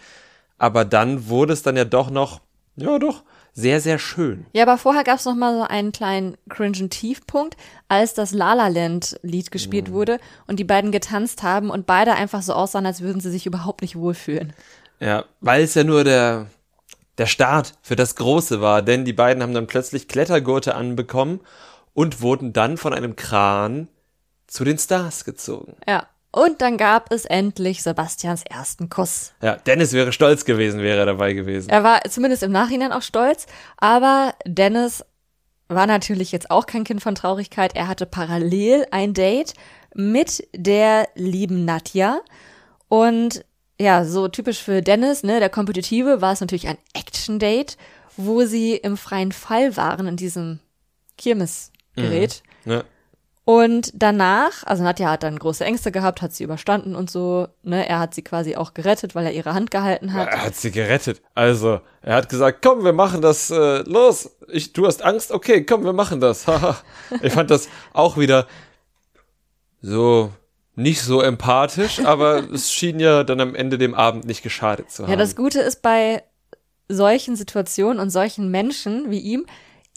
[0.59, 2.41] Aber dann wurde es dann ja doch noch,
[2.75, 4.45] ja doch, sehr, sehr schön.
[4.53, 8.67] Ja, aber vorher gab's noch mal so einen kleinen cringen Tiefpunkt, als das La La
[8.67, 13.01] Land Lied gespielt wurde und die beiden getanzt haben und beide einfach so aussahen, als
[13.01, 14.53] würden sie sich überhaupt nicht wohlfühlen.
[14.99, 16.47] Ja, weil es ja nur der,
[17.19, 21.41] der Start für das Große war, denn die beiden haben dann plötzlich Klettergurte anbekommen
[21.93, 23.89] und wurden dann von einem Kran
[24.47, 25.75] zu den Stars gezogen.
[25.87, 26.07] Ja.
[26.31, 29.33] Und dann gab es endlich Sebastians ersten Kuss.
[29.41, 31.69] Ja, Dennis wäre stolz gewesen, wäre er dabei gewesen.
[31.69, 35.03] Er war zumindest im Nachhinein auch stolz, aber Dennis
[35.69, 37.75] war natürlich jetzt auch kein Kind von Traurigkeit.
[37.75, 39.55] Er hatte parallel ein Date
[39.95, 42.21] mit der lieben Nadja.
[42.89, 43.43] Und
[43.79, 47.77] ja, so typisch für Dennis, ne, der Kompetitive, war es natürlich ein Action-Date,
[48.17, 50.59] wo sie im freien Fall waren in diesem
[51.17, 52.43] Kirmesgerät.
[52.65, 52.71] Mhm.
[52.71, 52.83] Ja.
[53.45, 57.87] Und danach, also Nadja hat dann große Ängste gehabt, hat sie überstanden und so, ne,
[57.89, 60.27] er hat sie quasi auch gerettet, weil er ihre Hand gehalten hat.
[60.27, 61.21] Er hat sie gerettet.
[61.33, 64.37] Also, er hat gesagt, komm, wir machen das, äh, los.
[64.49, 65.31] Ich, du hast Angst?
[65.31, 66.45] Okay, komm, wir machen das.
[66.47, 66.77] Haha.
[67.23, 68.45] ich fand das auch wieder
[69.81, 70.31] so
[70.79, 75.03] nicht so empathisch, aber es schien ja dann am Ende dem Abend nicht geschadet zu
[75.03, 75.11] haben.
[75.11, 76.23] Ja, das Gute ist bei
[76.87, 79.45] solchen Situationen und solchen Menschen wie ihm,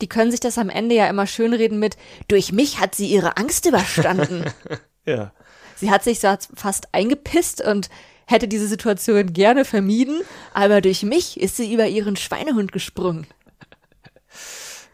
[0.01, 1.97] die können sich das am Ende ja immer schönreden mit,
[2.29, 4.45] durch mich hat sie ihre Angst überstanden.
[5.07, 5.33] ja.
[5.77, 7.89] Sie hat sich so fast eingepisst und
[8.27, 10.23] hätte diese Situation gerne vermieden,
[10.55, 13.27] aber durch mich ist sie über ihren Schweinehund gesprungen.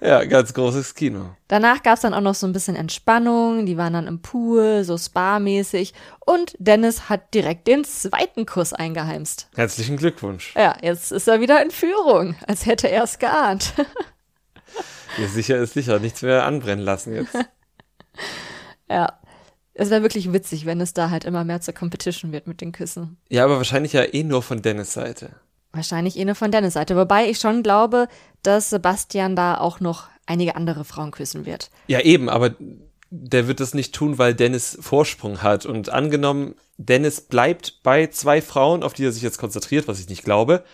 [0.00, 1.34] Ja, ganz großes Kino.
[1.48, 4.96] Danach gab's dann auch noch so ein bisschen Entspannung, die waren dann im Pool, so
[4.96, 5.92] spa-mäßig
[6.24, 9.48] und Dennis hat direkt den zweiten Kuss eingeheimst.
[9.56, 10.54] Herzlichen Glückwunsch.
[10.56, 13.74] Ja, jetzt ist er wieder in Führung, als hätte er es geahnt.
[15.18, 17.34] ja, sicher ist sicher, nichts mehr anbrennen lassen jetzt.
[18.88, 19.18] ja.
[19.74, 22.72] Es wäre wirklich witzig, wenn es da halt immer mehr zur Competition wird mit den
[22.72, 23.16] Küssen.
[23.28, 25.36] Ja, aber wahrscheinlich ja eh nur von Dennis Seite.
[25.78, 26.96] Wahrscheinlich eh nur von Dennis Seite.
[26.96, 28.08] Wobei ich schon glaube,
[28.42, 31.70] dass Sebastian da auch noch einige andere Frauen küssen wird.
[31.86, 32.56] Ja, eben, aber
[33.10, 35.66] der wird das nicht tun, weil Dennis Vorsprung hat.
[35.66, 40.08] Und angenommen, Dennis bleibt bei zwei Frauen, auf die er sich jetzt konzentriert, was ich
[40.08, 40.64] nicht glaube,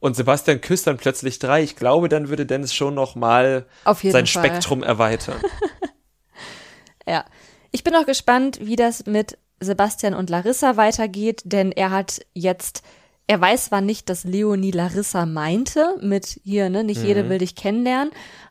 [0.00, 4.12] und Sebastian küsst dann plötzlich drei, ich glaube, dann würde Dennis schon noch mal sein
[4.12, 4.26] Fall.
[4.26, 5.40] Spektrum erweitern.
[7.06, 7.24] ja.
[7.70, 12.82] Ich bin auch gespannt, wie das mit Sebastian und Larissa weitergeht, denn er hat jetzt
[13.28, 17.06] er weiß zwar nicht, dass Leonie Larissa meinte, mit hier, ne, nicht mhm.
[17.06, 18.10] jede will dich kennenlernen,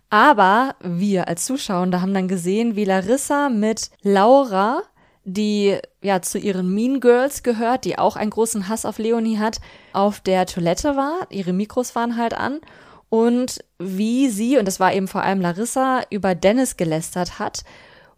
[0.10, 4.84] aber wir als Zuschauer haben dann gesehen, wie Larissa mit Laura,
[5.26, 9.60] die ja zu ihren Mean Girls gehört, die auch einen großen Hass auf Leonie hat,
[9.92, 11.28] auf der Toilette war.
[11.30, 12.62] Ihre Mikros waren halt an.
[13.10, 17.64] Und wie sie, und das war eben vor allem Larissa, über Dennis gelästert hat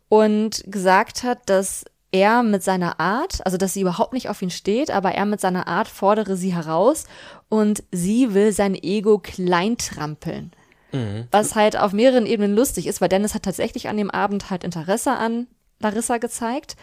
[0.10, 4.50] und gesagt hat, dass er mit seiner Art, also dass sie überhaupt nicht auf ihn
[4.50, 7.06] steht, aber er mit seiner Art fordere sie heraus
[7.50, 10.52] und sie will sein Ego kleintrampeln.
[10.91, 11.28] Mhm.
[11.32, 14.63] Was halt auf mehreren Ebenen lustig ist, weil Dennis hat tatsächlich an dem Abend halt
[14.63, 15.48] Interesse an
[15.80, 16.76] Larissa gezeigt.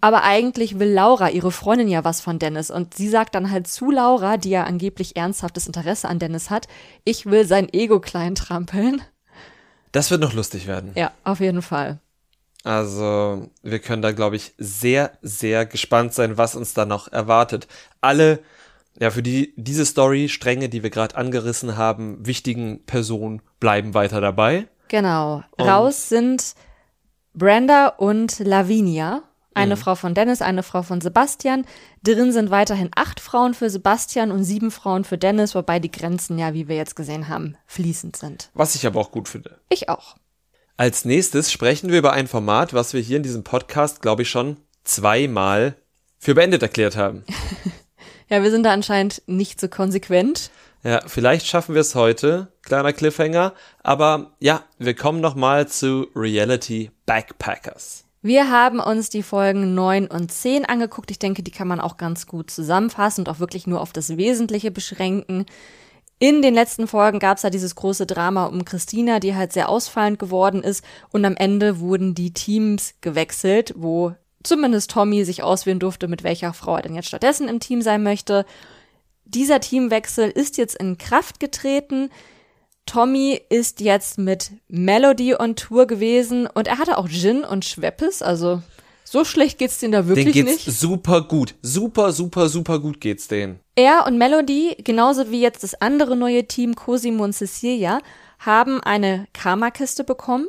[0.00, 2.70] Aber eigentlich will Laura, ihre Freundin, ja was von Dennis.
[2.70, 6.68] Und sie sagt dann halt zu Laura, die ja angeblich ernsthaftes Interesse an Dennis hat,
[7.04, 9.02] ich will sein Ego kleintrampeln.
[9.92, 10.92] Das wird noch lustig werden.
[10.94, 11.98] Ja, auf jeden Fall.
[12.66, 17.68] Also wir können da, glaube ich, sehr, sehr gespannt sein, was uns da noch erwartet.
[18.00, 18.40] Alle,
[18.98, 24.66] ja, für die diese Story-Stränge, die wir gerade angerissen haben, wichtigen Personen bleiben weiter dabei.
[24.88, 25.44] Genau.
[25.56, 26.56] Und Raus sind
[27.34, 29.22] Brenda und Lavinia.
[29.54, 29.80] Eine mhm.
[29.80, 31.66] Frau von Dennis, eine Frau von Sebastian.
[32.02, 36.36] Drin sind weiterhin acht Frauen für Sebastian und sieben Frauen für Dennis, wobei die Grenzen
[36.36, 38.50] ja, wie wir jetzt gesehen haben, fließend sind.
[38.54, 39.60] Was ich aber auch gut finde.
[39.68, 40.16] Ich auch.
[40.78, 44.28] Als nächstes sprechen wir über ein Format, was wir hier in diesem Podcast, glaube ich,
[44.28, 45.74] schon zweimal
[46.18, 47.24] für beendet erklärt haben.
[48.28, 50.50] ja, wir sind da anscheinend nicht so konsequent.
[50.82, 53.54] Ja, vielleicht schaffen wir es heute, kleiner Cliffhanger.
[53.82, 58.04] Aber ja, wir kommen nochmal zu Reality Backpackers.
[58.20, 61.10] Wir haben uns die Folgen 9 und 10 angeguckt.
[61.10, 64.18] Ich denke, die kann man auch ganz gut zusammenfassen und auch wirklich nur auf das
[64.18, 65.46] Wesentliche beschränken.
[66.18, 69.68] In den letzten Folgen gab es ja dieses große Drama um Christina, die halt sehr
[69.68, 70.82] ausfallend geworden ist.
[71.10, 76.54] Und am Ende wurden die Teams gewechselt, wo zumindest Tommy sich auswählen durfte, mit welcher
[76.54, 78.46] Frau er denn jetzt stattdessen im Team sein möchte.
[79.26, 82.10] Dieser Teamwechsel ist jetzt in Kraft getreten.
[82.86, 88.22] Tommy ist jetzt mit Melody on Tour gewesen und er hatte auch Gin und Schweppes,
[88.22, 88.62] also
[89.08, 90.78] so schlecht geht's denen da wirklich den geht's nicht.
[90.78, 91.54] super gut.
[91.62, 93.60] Super, super, super gut geht's denen.
[93.76, 98.00] Er und Melody, genauso wie jetzt das andere neue Team Cosimo und Cecilia,
[98.40, 100.48] haben eine Karmakiste bekommen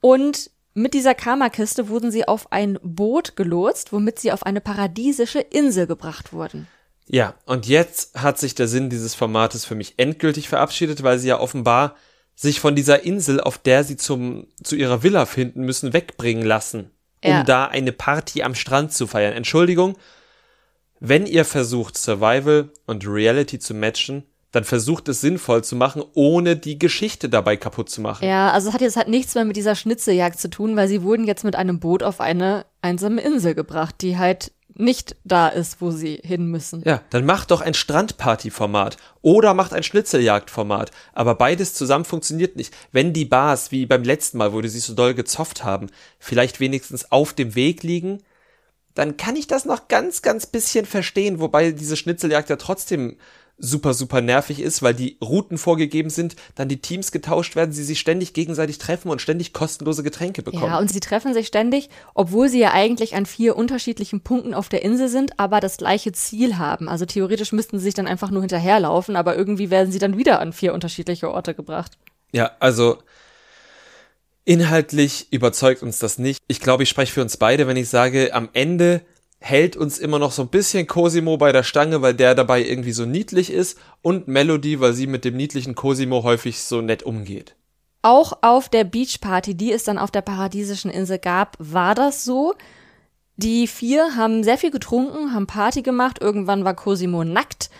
[0.00, 5.40] und mit dieser Karmakiste wurden sie auf ein Boot gelotst, womit sie auf eine paradiesische
[5.40, 6.68] Insel gebracht wurden.
[7.06, 11.28] Ja, und jetzt hat sich der Sinn dieses Formates für mich endgültig verabschiedet, weil sie
[11.28, 11.96] ja offenbar
[12.36, 16.92] sich von dieser Insel, auf der sie zum, zu ihrer Villa finden müssen, wegbringen lassen
[17.24, 17.42] um ja.
[17.44, 19.34] da eine Party am Strand zu feiern.
[19.34, 19.96] Entschuldigung,
[21.00, 26.56] wenn ihr versucht, Survival und Reality zu matchen, dann versucht es sinnvoll zu machen, ohne
[26.56, 28.26] die Geschichte dabei kaputt zu machen.
[28.26, 31.02] Ja, also es hat jetzt halt nichts mehr mit dieser Schnitzeljagd zu tun, weil sie
[31.02, 35.80] wurden jetzt mit einem Boot auf eine einsame Insel gebracht, die halt nicht da ist,
[35.80, 36.82] wo sie hin müssen.
[36.84, 40.90] Ja, dann macht doch ein Strandparty-Format oder macht ein Schnitzeljagd-Format.
[41.12, 42.74] Aber beides zusammen funktioniert nicht.
[42.92, 46.60] Wenn die Bars, wie beim letzten Mal, wo die sich so doll gezofft haben, vielleicht
[46.60, 48.22] wenigstens auf dem Weg liegen,
[48.94, 53.16] dann kann ich das noch ganz, ganz bisschen verstehen, wobei diese Schnitzeljagd ja trotzdem
[53.60, 57.84] super, super nervig ist, weil die Routen vorgegeben sind, dann die Teams getauscht werden, sie
[57.84, 60.72] sich ständig gegenseitig treffen und ständig kostenlose Getränke bekommen.
[60.72, 64.68] Ja, und sie treffen sich ständig, obwohl sie ja eigentlich an vier unterschiedlichen Punkten auf
[64.68, 66.88] der Insel sind, aber das gleiche Ziel haben.
[66.88, 70.40] Also theoretisch müssten sie sich dann einfach nur hinterherlaufen, aber irgendwie werden sie dann wieder
[70.40, 71.92] an vier unterschiedliche Orte gebracht.
[72.32, 72.98] Ja, also
[74.44, 76.40] inhaltlich überzeugt uns das nicht.
[76.48, 79.02] Ich glaube, ich spreche für uns beide, wenn ich sage, am Ende
[79.40, 82.92] hält uns immer noch so ein bisschen Cosimo bei der Stange, weil der dabei irgendwie
[82.92, 87.56] so niedlich ist und Melody, weil sie mit dem niedlichen Cosimo häufig so nett umgeht.
[88.02, 92.54] Auch auf der Beachparty, die es dann auf der paradiesischen Insel gab, war das so.
[93.36, 97.70] Die vier haben sehr viel getrunken, haben Party gemacht, irgendwann war Cosimo nackt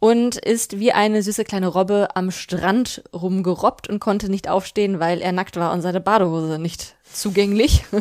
[0.00, 5.20] und ist wie eine süße kleine Robbe am Strand rumgerobbt und konnte nicht aufstehen, weil
[5.20, 7.84] er nackt war und seine Badehose nicht zugänglich.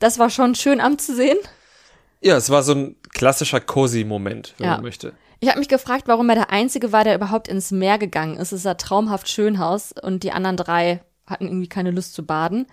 [0.00, 1.38] Das war schon schön anzusehen.
[2.20, 4.72] Ja, es war so ein klassischer Cozy-Moment, wenn Ja.
[4.74, 5.12] man möchte.
[5.40, 8.52] Ich habe mich gefragt, warum er der Einzige war, der überhaupt ins Meer gegangen ist.
[8.52, 12.66] Es ist ja traumhaft Schönhaus und die anderen drei hatten irgendwie keine Lust zu baden.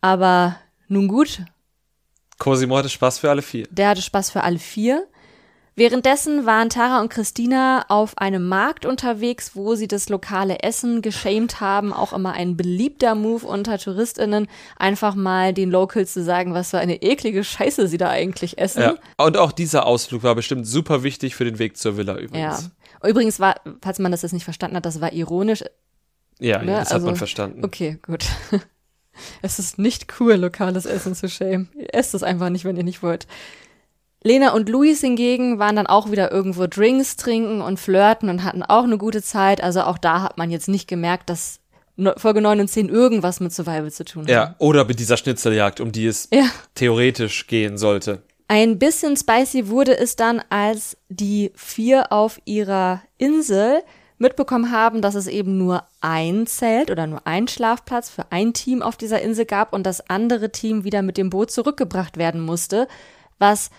[0.00, 0.56] Aber
[0.88, 1.42] nun gut,
[2.38, 3.66] Cosimo hatte Spaß für alle vier.
[3.70, 5.06] der hatte Spaß für alle vier.
[5.80, 11.62] Währenddessen waren Tara und Christina auf einem Markt unterwegs, wo sie das lokale Essen geschämt
[11.62, 11.94] haben.
[11.94, 16.78] Auch immer ein beliebter Move unter TouristInnen, einfach mal den Locals zu sagen, was für
[16.78, 18.82] eine eklige Scheiße sie da eigentlich essen.
[18.82, 18.94] Ja.
[19.16, 22.20] Und auch dieser Ausflug war bestimmt super wichtig für den Weg zur Villa Ja.
[22.20, 22.70] übrigens.
[23.02, 25.62] Übrigens war, falls man das jetzt nicht verstanden hat, das war ironisch.
[26.40, 27.64] Ja, ja, Ne, das hat also- man verstanden.
[27.64, 28.26] Okay, gut.
[29.42, 31.68] Es ist nicht cool, lokales Essen zu schämen.
[31.74, 33.26] Ihr esst es einfach nicht, wenn ihr nicht wollt.
[34.22, 38.62] Lena und Luis hingegen waren dann auch wieder irgendwo Drinks trinken und flirten und hatten
[38.62, 39.62] auch eine gute Zeit.
[39.62, 41.60] Also auch da hat man jetzt nicht gemerkt, dass
[42.16, 44.30] Folge 9 und 10 irgendwas mit Survival zu tun haben.
[44.30, 46.44] Ja, oder mit dieser Schnitzeljagd, um die es Ja.
[46.74, 48.22] theoretisch gehen sollte.
[48.48, 53.80] Ein bisschen spicy wurde es dann, als die vier auf ihrer Insel
[54.18, 58.82] mitbekommen haben, dass es eben nur ein Zelt oder nur ein Schlafplatz für ein Team
[58.82, 62.86] auf dieser Insel gab und das andere Team wieder mit dem Boot zurückgebracht werden musste,
[63.38, 63.70] was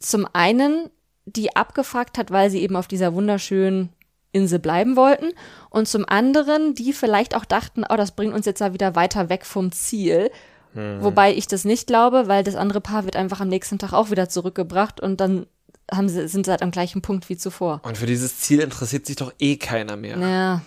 [0.00, 0.90] zum einen
[1.26, 3.90] die abgefuckt hat, weil sie eben auf dieser wunderschönen
[4.32, 5.32] Insel bleiben wollten
[5.68, 9.28] und zum anderen die vielleicht auch dachten, oh, das bringt uns jetzt ja wieder weiter
[9.28, 10.30] weg vom Ziel.
[10.72, 14.12] Wobei ich das nicht glaube, weil das andere Paar wird einfach am nächsten Tag auch
[14.12, 15.46] wieder zurückgebracht und dann
[15.90, 17.80] haben sie, sind sie halt am gleichen Punkt wie zuvor.
[17.82, 20.16] Und für dieses Ziel interessiert sich doch eh keiner mehr.
[20.16, 20.62] Ja.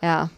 [0.00, 0.30] Ja.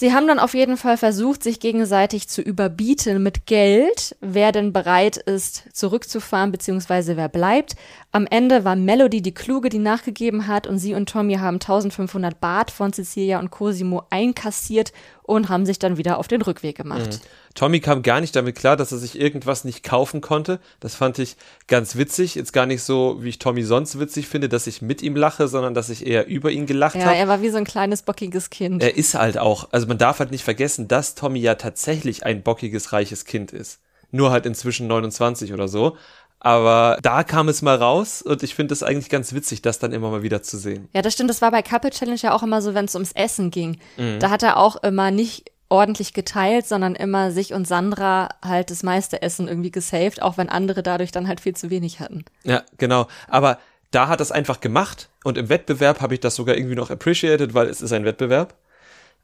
[0.00, 4.72] Sie haben dann auf jeden Fall versucht, sich gegenseitig zu überbieten mit Geld, wer denn
[4.72, 7.74] bereit ist, zurückzufahren, beziehungsweise wer bleibt.
[8.12, 12.40] Am Ende war Melody die Kluge, die nachgegeben hat und sie und Tommy haben 1500
[12.40, 14.92] Baht von Cecilia und Cosimo einkassiert
[15.24, 17.18] und haben sich dann wieder auf den Rückweg gemacht.
[17.58, 20.60] Tommy kam gar nicht damit klar, dass er sich irgendwas nicht kaufen konnte.
[20.78, 22.36] Das fand ich ganz witzig.
[22.36, 25.48] Jetzt gar nicht so, wie ich Tommy sonst witzig finde, dass ich mit ihm lache,
[25.48, 27.16] sondern dass ich eher über ihn gelacht Ja, habe.
[27.16, 28.80] er war wie so ein kleines bockiges Kind.
[28.80, 32.44] Er ist halt auch, also man darf halt nicht vergessen, dass Tommy ja tatsächlich ein
[32.44, 33.80] bockiges, reiches Kind ist.
[34.12, 35.96] Nur halt inzwischen 29 oder so.
[36.38, 39.92] Aber da kam es mal raus und ich finde es eigentlich ganz witzig, das dann
[39.92, 40.88] immer mal wieder zu sehen.
[40.94, 41.28] Ja, das stimmt.
[41.30, 43.78] Das war bei Couple Challenge ja auch immer so, wenn es ums Essen ging.
[44.20, 48.82] Da hat er auch immer nicht ordentlich geteilt, sondern immer sich und Sandra halt das
[48.82, 52.24] meiste Essen irgendwie gesaved, auch wenn andere dadurch dann halt viel zu wenig hatten.
[52.44, 53.06] Ja, genau.
[53.28, 53.58] Aber
[53.90, 56.90] da hat er es einfach gemacht und im Wettbewerb habe ich das sogar irgendwie noch
[56.90, 58.54] appreciated, weil es ist ein Wettbewerb.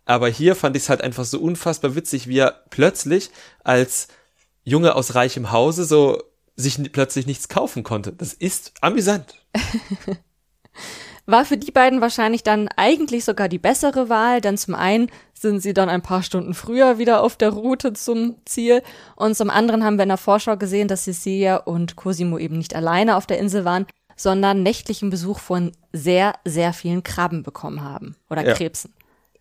[0.06, 3.30] Aber hier fand ich es halt einfach so unfassbar witzig, wie er plötzlich
[3.62, 4.08] als
[4.62, 6.22] Junge aus reichem Hause so
[6.56, 8.12] sich plötzlich nichts kaufen konnte.
[8.12, 9.34] Das ist amüsant.
[11.26, 15.60] War für die beiden wahrscheinlich dann eigentlich sogar die bessere Wahl, denn zum einen sind
[15.60, 18.82] sie dann ein paar Stunden früher wieder auf der Route zum Ziel
[19.16, 22.74] und zum anderen haben wir in der Vorschau gesehen, dass Cecilia und Cosimo eben nicht
[22.76, 28.16] alleine auf der Insel waren, sondern nächtlichen Besuch von sehr, sehr vielen Krabben bekommen haben
[28.28, 28.54] oder Ja.
[28.54, 28.92] Krebsen.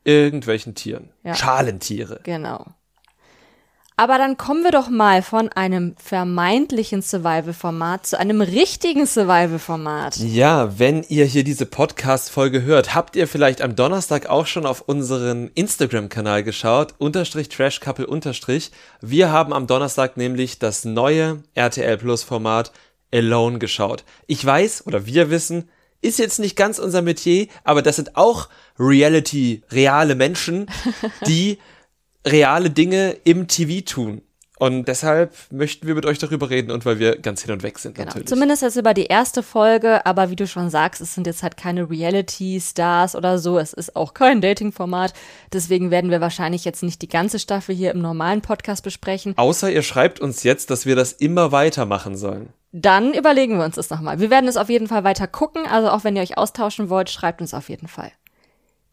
[0.05, 1.09] Irgendwelchen Tieren.
[1.23, 1.35] Ja.
[1.35, 2.21] Schalentiere.
[2.23, 2.65] Genau.
[3.95, 10.17] Aber dann kommen wir doch mal von einem vermeintlichen Survival-Format zu einem richtigen Survival-Format.
[10.17, 14.81] Ja, wenn ihr hier diese Podcast-Folge hört, habt ihr vielleicht am Donnerstag auch schon auf
[14.81, 18.71] unseren Instagram-Kanal geschaut, unterstrich Trash Couple unterstrich.
[19.01, 22.71] Wir haben am Donnerstag nämlich das neue RTL Plus Format
[23.13, 24.03] Alone geschaut.
[24.25, 25.69] Ich weiß, oder wir wissen,
[26.01, 30.65] ist jetzt nicht ganz unser Metier, aber das sind auch Reality, reale Menschen,
[31.27, 31.59] die
[32.25, 34.21] reale Dinge im TV tun.
[34.59, 37.79] Und deshalb möchten wir mit euch darüber reden und weil wir ganz hin und weg
[37.79, 38.05] sind Genau.
[38.05, 38.27] natürlich.
[38.29, 41.57] Zumindest jetzt über die erste Folge, aber wie du schon sagst, es sind jetzt halt
[41.57, 43.57] keine Reality-Stars oder so.
[43.59, 45.13] Es ist auch kein Dating-Format.
[45.51, 49.33] Deswegen werden wir wahrscheinlich jetzt nicht die ganze Staffel hier im normalen Podcast besprechen.
[49.37, 52.49] Außer ihr schreibt uns jetzt, dass wir das immer weitermachen sollen.
[52.71, 54.19] Dann überlegen wir uns das nochmal.
[54.19, 55.65] Wir werden es auf jeden Fall weiter gucken.
[55.65, 58.11] Also auch wenn ihr euch austauschen wollt, schreibt uns auf jeden Fall.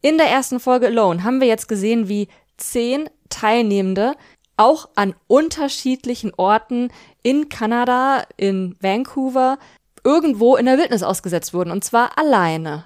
[0.01, 4.13] In der ersten Folge Alone haben wir jetzt gesehen, wie zehn Teilnehmende
[4.57, 6.91] auch an unterschiedlichen Orten
[7.23, 9.57] in Kanada, in Vancouver,
[10.03, 11.71] irgendwo in der Wildnis ausgesetzt wurden.
[11.71, 12.85] Und zwar alleine.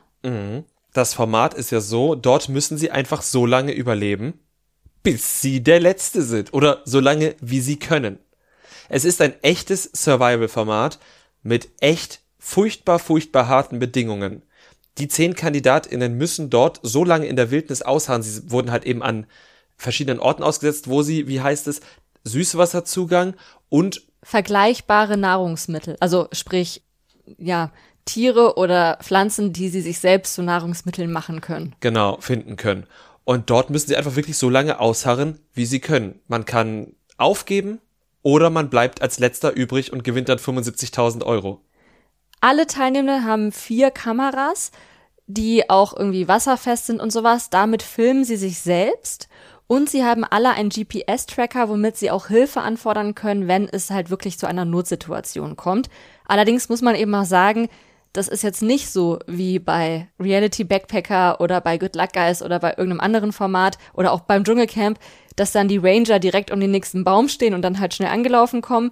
[0.93, 4.39] Das Format ist ja so, dort müssen sie einfach so lange überleben,
[5.03, 6.53] bis sie der Letzte sind.
[6.53, 8.19] Oder so lange, wie sie können.
[8.87, 10.99] Es ist ein echtes Survival-Format
[11.43, 14.43] mit echt furchtbar, furchtbar harten Bedingungen.
[14.97, 18.23] Die zehn KandidatInnen müssen dort so lange in der Wildnis ausharren.
[18.23, 19.27] Sie wurden halt eben an
[19.77, 21.81] verschiedenen Orten ausgesetzt, wo sie, wie heißt es,
[22.23, 23.35] Süßwasserzugang
[23.69, 25.97] und Vergleichbare Nahrungsmittel.
[25.99, 26.81] Also sprich,
[27.37, 27.71] ja,
[28.05, 31.75] Tiere oder Pflanzen, die sie sich selbst zu Nahrungsmitteln machen können.
[31.79, 32.87] genau finden können.
[33.23, 36.19] Und dort müssen sie einfach wirklich so lange ausharren, wie sie können.
[36.27, 37.79] Man kann aufgeben
[38.21, 41.61] oder man bleibt als letzter übrig und gewinnt dann 75.000 Euro.
[42.41, 44.71] Alle Teilnehmenden haben vier Kameras,
[45.25, 47.49] die auch irgendwie wasserfest sind und sowas.
[47.49, 49.27] Damit filmen sie sich selbst.
[49.67, 54.09] Und sie haben alle einen GPS-Tracker, womit sie auch Hilfe anfordern können, wenn es halt
[54.09, 55.89] wirklich zu einer Notsituation kommt.
[56.27, 57.67] Allerdings muss man eben mal sagen,
[58.13, 62.59] das ist jetzt nicht so wie bei Reality Backpacker oder bei Good Luck Guys oder
[62.59, 64.99] bei irgendeinem anderen Format oder auch beim Dschungelcamp,
[65.35, 68.61] dass dann die Ranger direkt um den nächsten Baum stehen und dann halt schnell angelaufen
[68.61, 68.91] kommen.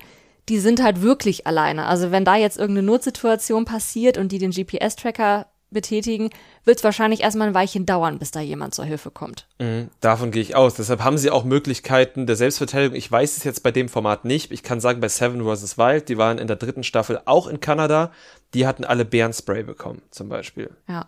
[0.50, 1.86] Die sind halt wirklich alleine.
[1.86, 6.30] Also wenn da jetzt irgendeine Notsituation passiert und die den GPS-Tracker betätigen,
[6.64, 9.48] wird es wahrscheinlich erstmal ein Weilchen dauern, bis da jemand zur Hilfe kommt.
[9.60, 10.76] Mhm, davon gehe ich aus.
[10.76, 12.96] Deshalb haben sie auch Möglichkeiten der Selbstverteidigung.
[12.96, 14.52] Ich weiß es jetzt bei dem Format nicht.
[14.52, 15.78] Ich kann sagen, bei Seven vs.
[15.78, 18.12] Wild, die waren in der dritten Staffel auch in Kanada,
[18.54, 20.70] die hatten alle Bärenspray bekommen, zum Beispiel.
[20.88, 21.08] Ja.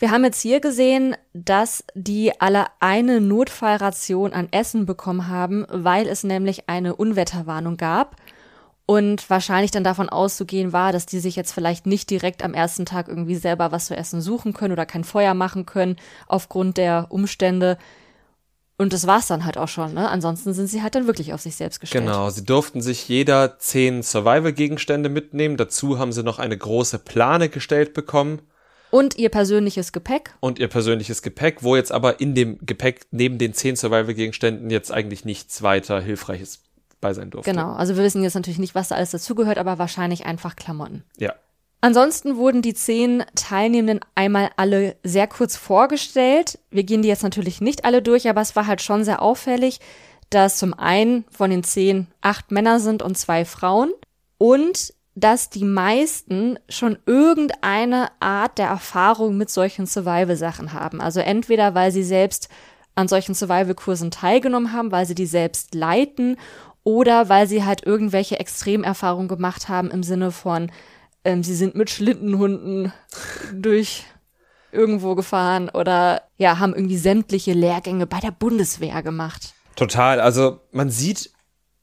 [0.00, 6.06] Wir haben jetzt hier gesehen, dass die alle eine Notfallration an Essen bekommen haben, weil
[6.06, 8.14] es nämlich eine Unwetterwarnung gab.
[8.90, 12.86] Und wahrscheinlich dann davon auszugehen war, dass die sich jetzt vielleicht nicht direkt am ersten
[12.86, 15.96] Tag irgendwie selber was zu essen suchen können oder kein Feuer machen können
[16.26, 17.76] aufgrund der Umstände.
[18.78, 20.08] Und das war's dann halt auch schon, ne?
[20.08, 22.06] Ansonsten sind sie halt dann wirklich auf sich selbst gestellt.
[22.06, 25.58] Genau, sie durften sich jeder zehn Survival-Gegenstände mitnehmen.
[25.58, 28.40] Dazu haben sie noch eine große Plane gestellt bekommen
[28.90, 30.30] Und ihr persönliches Gepäck.
[30.40, 34.90] und ihr persönliches Gepäck, wo jetzt aber in dem Gepäck neben den zehn Survival-Gegenständen jetzt
[34.90, 36.62] eigentlich nichts weiter Hilfreiches
[37.00, 37.50] bei sein durfte.
[37.50, 37.72] Genau.
[37.72, 41.04] Also wir wissen jetzt natürlich nicht, was da alles dazugehört, aber wahrscheinlich einfach Klamotten.
[41.18, 41.34] Ja.
[41.80, 46.58] Ansonsten wurden die zehn Teilnehmenden einmal alle sehr kurz vorgestellt.
[46.70, 49.78] Wir gehen die jetzt natürlich nicht alle durch, aber es war halt schon sehr auffällig,
[50.30, 53.92] dass zum einen von den zehn acht Männer sind und zwei Frauen
[54.38, 61.00] und dass die meisten schon irgendeine Art der Erfahrung mit solchen Survival-Sachen haben.
[61.00, 62.48] Also entweder, weil sie selbst
[62.94, 66.36] an solchen Survival-Kursen teilgenommen haben, weil sie die selbst leiten
[66.84, 70.70] oder weil sie halt irgendwelche Extremerfahrungen gemacht haben im Sinne von,
[71.24, 72.92] ähm, sie sind mit Schlittenhunden
[73.52, 74.04] durch
[74.72, 79.54] irgendwo gefahren oder ja, haben irgendwie sämtliche Lehrgänge bei der Bundeswehr gemacht.
[79.76, 80.20] Total.
[80.20, 81.32] Also man sieht,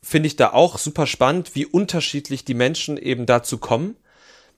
[0.02, 3.96] finde ich da auch super spannend, wie unterschiedlich die Menschen eben dazu kommen.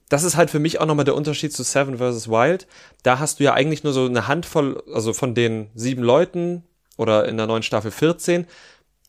[0.08, 2.28] Das ist halt für mich auch nochmal der Unterschied zu Seven vs.
[2.28, 2.66] Wild.
[3.02, 6.64] Da hast du ja eigentlich nur so eine Handvoll, also von den sieben Leuten
[6.96, 8.46] oder in der neuen Staffel 14,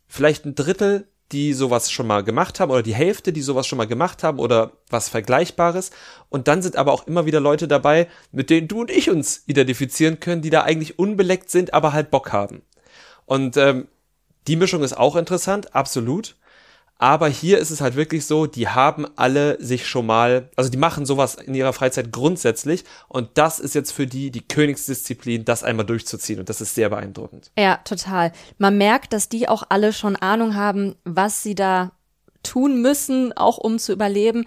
[0.08, 3.78] vielleicht ein Drittel, die sowas schon mal gemacht haben oder die Hälfte, die sowas schon
[3.78, 5.92] mal gemacht haben oder was Vergleichbares.
[6.30, 9.44] Und dann sind aber auch immer wieder Leute dabei, mit denen du und ich uns
[9.46, 12.64] identifizieren können, die da eigentlich unbeleckt sind, aber halt Bock haben.
[13.26, 13.88] Und ähm,
[14.48, 16.36] die Mischung ist auch interessant, absolut.
[17.02, 20.78] Aber hier ist es halt wirklich so, die haben alle sich schon mal, also die
[20.78, 25.64] machen sowas in ihrer Freizeit grundsätzlich und das ist jetzt für die die Königsdisziplin, das
[25.64, 27.52] einmal durchzuziehen und das ist sehr beeindruckend.
[27.58, 28.34] Ja, total.
[28.58, 31.94] Man merkt, dass die auch alle schon Ahnung haben, was sie da
[32.44, 34.46] tun müssen, auch um zu überleben.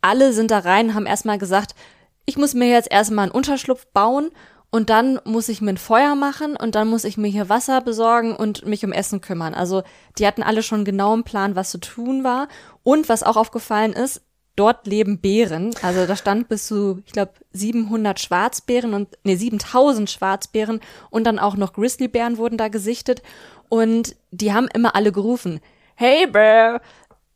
[0.00, 1.76] Alle sind da rein, haben erstmal gesagt,
[2.24, 4.30] ich muss mir jetzt erstmal einen Unterschlupf bauen
[4.76, 7.80] und dann muss ich mir ein Feuer machen und dann muss ich mir hier Wasser
[7.80, 9.54] besorgen und mich um Essen kümmern.
[9.54, 9.84] Also
[10.18, 12.46] die hatten alle schon genau einen Plan, was zu tun war.
[12.82, 14.20] Und was auch aufgefallen ist,
[14.54, 15.74] dort leben Bären.
[15.80, 21.38] Also da stand bis zu, ich glaube, 700 Schwarzbären und, nee, 7000 Schwarzbären und dann
[21.38, 23.22] auch noch Grizzlybären wurden da gesichtet.
[23.70, 25.60] Und die haben immer alle gerufen,
[25.94, 26.82] hey Bear,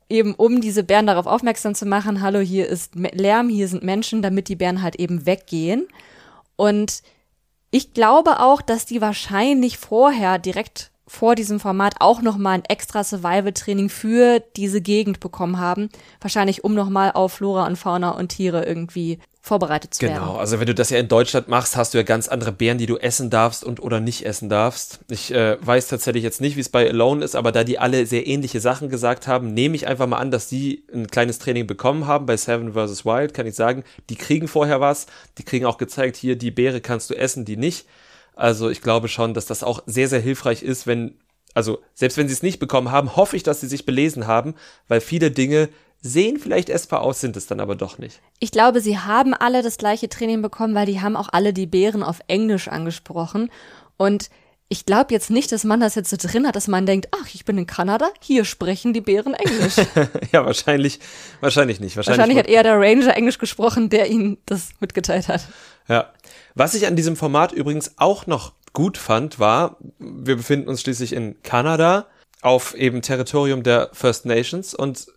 [0.09, 4.21] eben um diese Bären darauf aufmerksam zu machen, hallo, hier ist Lärm, hier sind Menschen,
[4.21, 5.87] damit die Bären halt eben weggehen.
[6.55, 7.01] Und
[7.71, 13.03] ich glaube auch, dass die wahrscheinlich vorher direkt vor diesem Format auch nochmal ein extra
[13.03, 15.89] Survival-Training für diese Gegend bekommen haben.
[16.21, 20.13] Wahrscheinlich, um nochmal auf Flora und Fauna und Tiere irgendwie vorbereitet zu genau.
[20.13, 20.27] werden.
[20.27, 22.77] Genau, also wenn du das ja in Deutschland machst, hast du ja ganz andere Beeren,
[22.77, 24.99] die du essen darfst und oder nicht essen darfst.
[25.09, 28.05] Ich äh, weiß tatsächlich jetzt nicht, wie es bei Alone ist, aber da die alle
[28.05, 31.65] sehr ähnliche Sachen gesagt haben, nehme ich einfach mal an, dass die ein kleines Training
[31.65, 33.03] bekommen haben bei Seven vs.
[33.03, 33.83] Wild, kann ich sagen.
[34.11, 35.07] Die kriegen vorher was,
[35.39, 37.87] die kriegen auch gezeigt, hier die Beere kannst du essen, die nicht.
[38.35, 41.15] Also ich glaube schon, dass das auch sehr, sehr hilfreich ist, wenn,
[41.55, 44.53] also selbst wenn sie es nicht bekommen haben, hoffe ich, dass sie sich belesen haben,
[44.87, 45.69] weil viele Dinge
[46.01, 48.21] sehen vielleicht essbar aus, sind es dann aber doch nicht.
[48.39, 51.67] Ich glaube, sie haben alle das gleiche Training bekommen, weil die haben auch alle die
[51.67, 53.51] Bären auf Englisch angesprochen.
[53.97, 54.29] Und
[54.67, 57.27] ich glaube jetzt nicht, dass man das jetzt so drin hat, dass man denkt, ach,
[57.33, 59.75] ich bin in Kanada, hier sprechen die Bären Englisch.
[60.31, 60.99] ja, wahrscheinlich,
[61.41, 61.97] wahrscheinlich nicht.
[61.97, 65.45] Wahrscheinlich, wahrscheinlich hat eher der Ranger Englisch gesprochen, der ihnen das mitgeteilt hat.
[65.87, 66.11] Ja.
[66.55, 71.13] Was ich an diesem Format übrigens auch noch gut fand, war, wir befinden uns schließlich
[71.13, 72.07] in Kanada
[72.41, 75.07] auf eben Territorium der First Nations und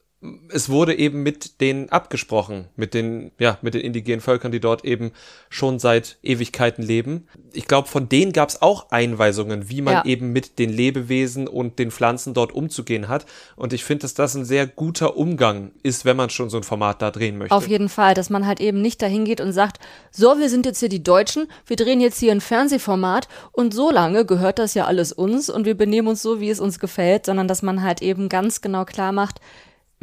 [0.48, 4.84] es wurde eben mit denen abgesprochen, mit den, ja, mit den indigenen Völkern, die dort
[4.84, 5.12] eben
[5.50, 7.28] schon seit Ewigkeiten leben.
[7.52, 10.04] Ich glaube, von denen gab es auch Einweisungen, wie man ja.
[10.04, 13.26] eben mit den Lebewesen und den Pflanzen dort umzugehen hat.
[13.56, 16.62] Und ich finde, dass das ein sehr guter Umgang ist, wenn man schon so ein
[16.62, 17.54] Format da drehen möchte.
[17.54, 19.78] Auf jeden Fall, dass man halt eben nicht dahin geht und sagt,
[20.10, 23.90] so, wir sind jetzt hier die Deutschen, wir drehen jetzt hier ein Fernsehformat und so
[23.90, 27.26] lange gehört das ja alles uns und wir benehmen uns so, wie es uns gefällt,
[27.26, 29.40] sondern dass man halt eben ganz genau klar macht,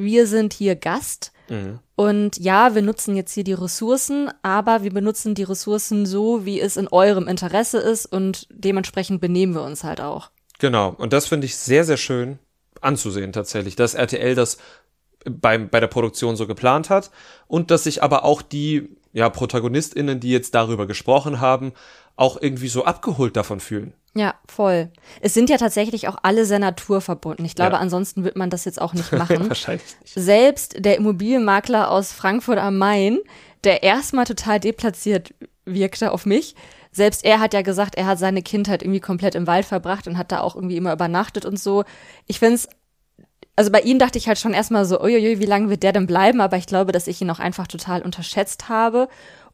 [0.02, 1.80] wir sind hier Gast mhm.
[1.96, 6.60] und ja, wir nutzen jetzt hier die Ressourcen, aber wir benutzen die Ressourcen so, wie
[6.60, 10.32] es in eurem Interesse ist und dementsprechend benehmen wir uns halt auch.
[10.60, 12.40] Genau, und das finde ich sehr, sehr schön
[12.82, 14.58] anzusehen tatsächlich, dass RTL das
[15.26, 17.12] beim, bei der Produktion so geplant hat
[17.48, 21.74] und dass sich aber auch die ja, ProtagonistInnen, die jetzt darüber gesprochen haben,
[22.16, 23.94] auch irgendwie so abgeholt davon fühlen.
[24.14, 24.90] Ja, voll.
[25.22, 27.46] Es sind ja tatsächlich auch alle sehr naturverbunden.
[27.46, 27.80] Ich glaube, ja.
[27.80, 29.48] ansonsten wird man das jetzt auch nicht machen.
[29.48, 30.14] Wahrscheinlich nicht.
[30.14, 33.20] Selbst der Immobilienmakler aus Frankfurt am Main,
[33.64, 35.34] der erstmal total deplatziert
[35.66, 36.56] wirkte auf mich,
[36.92, 40.18] selbst er hat ja gesagt, er hat seine Kindheit irgendwie komplett im Wald verbracht und
[40.18, 41.86] hat da auch irgendwie immer übernachtet und so.
[42.28, 42.68] Ich finde es
[43.56, 46.08] also bei ihm dachte ich halt schon erstmal so, uiuiui, wie lange wird der denn
[46.08, 46.42] bleiben?
[46.42, 49.08] Aber ich glaube, dass ich ihn auch einfach total unterschätzt habe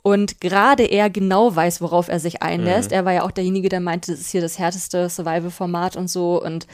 [0.08, 2.92] und gerade er genau weiß, worauf er sich einlässt.
[2.92, 2.96] Mhm.
[2.96, 6.42] Er war ja auch derjenige, der meinte, das ist hier das härteste Survival-Format und so.
[6.42, 6.66] Und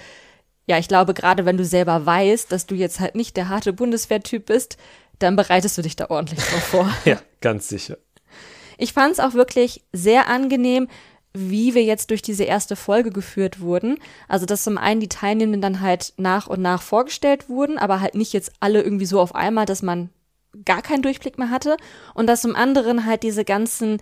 [0.67, 3.73] ja, ich glaube, gerade wenn du selber weißt, dass du jetzt halt nicht der harte
[3.73, 4.77] Bundeswehrtyp bist,
[5.17, 6.93] dann bereitest du dich da ordentlich drauf vor.
[7.05, 7.97] ja, ganz sicher.
[8.77, 10.88] Ich fand es auch wirklich sehr angenehm,
[11.34, 13.97] wie wir jetzt durch diese erste Folge geführt wurden.
[14.27, 18.13] Also, dass zum einen die Teilnehmenden dann halt nach und nach vorgestellt wurden, aber halt
[18.13, 20.11] nicht jetzt alle irgendwie so auf einmal, dass man
[20.66, 21.78] gar keinen Durchblick mehr hatte
[22.14, 24.01] und dass zum anderen halt diese ganzen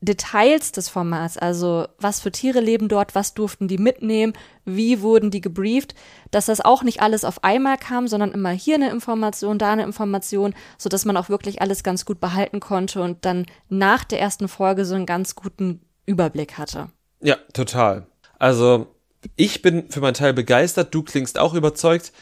[0.00, 4.32] Details des Formats, also was für Tiere leben dort, was durften die mitnehmen,
[4.64, 5.96] wie wurden die gebrieft,
[6.30, 9.82] dass das auch nicht alles auf einmal kam, sondern immer hier eine Information, da eine
[9.82, 14.46] Information, so man auch wirklich alles ganz gut behalten konnte und dann nach der ersten
[14.46, 16.90] Folge so einen ganz guten Überblick hatte.
[17.20, 18.06] Ja, total.
[18.38, 18.86] Also
[19.34, 22.12] ich bin für meinen Teil begeistert, du klingst auch überzeugt.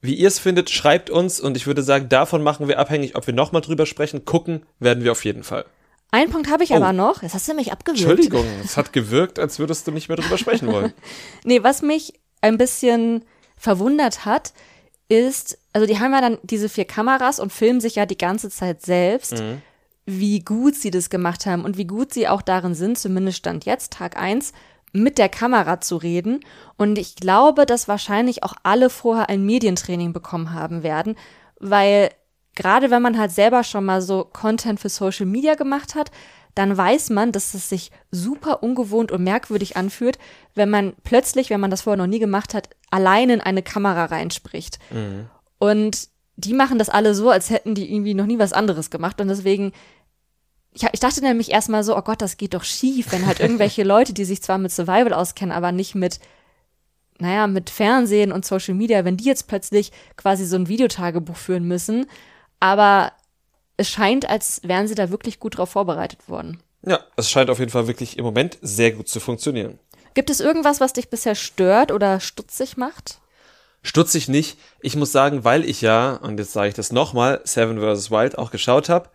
[0.00, 3.26] Wie ihr es findet, schreibt uns und ich würde sagen, davon machen wir abhängig, ob
[3.26, 4.24] wir nochmal drüber sprechen.
[4.24, 5.64] Gucken werden wir auf jeden Fall.
[6.10, 6.76] Einen Punkt habe ich oh.
[6.76, 7.22] aber noch.
[7.22, 8.00] Jetzt hast du mich abgewürgt.
[8.00, 10.92] Entschuldigung, es hat gewirkt, als würdest du nicht mehr drüber sprechen wollen.
[11.44, 13.24] nee, was mich ein bisschen
[13.56, 14.52] verwundert hat,
[15.08, 18.50] ist, also die haben ja dann diese vier Kameras und filmen sich ja die ganze
[18.50, 19.62] Zeit selbst, mhm.
[20.04, 23.64] wie gut sie das gemacht haben und wie gut sie auch darin sind, zumindest stand
[23.64, 24.52] jetzt, Tag eins
[24.92, 26.40] mit der Kamera zu reden.
[26.76, 31.16] Und ich glaube, dass wahrscheinlich auch alle vorher ein Medientraining bekommen haben werden,
[31.60, 32.10] weil
[32.54, 36.10] gerade wenn man halt selber schon mal so Content für Social Media gemacht hat,
[36.56, 40.18] dann weiß man, dass es sich super ungewohnt und merkwürdig anfühlt,
[40.54, 44.06] wenn man plötzlich, wenn man das vorher noch nie gemacht hat, allein in eine Kamera
[44.06, 44.78] reinspricht.
[44.90, 45.28] Mhm.
[45.58, 49.20] Und die machen das alle so, als hätten die irgendwie noch nie was anderes gemacht.
[49.20, 49.72] Und deswegen
[50.76, 53.82] ich, ich dachte nämlich erstmal so, oh Gott, das geht doch schief, wenn halt irgendwelche
[53.84, 56.20] Leute, die sich zwar mit Survival auskennen, aber nicht mit,
[57.18, 61.64] naja, mit Fernsehen und Social Media, wenn die jetzt plötzlich quasi so ein Videotagebuch führen
[61.64, 62.06] müssen.
[62.60, 63.12] Aber
[63.78, 66.62] es scheint, als wären sie da wirklich gut drauf vorbereitet worden.
[66.82, 69.78] Ja, es scheint auf jeden Fall wirklich im Moment sehr gut zu funktionieren.
[70.14, 73.18] Gibt es irgendwas, was dich bisher stört oder stutzig macht?
[73.82, 74.58] Stutzig nicht.
[74.80, 78.10] Ich muss sagen, weil ich ja, und jetzt sage ich das nochmal, Seven vs.
[78.10, 79.10] Wild auch geschaut habe,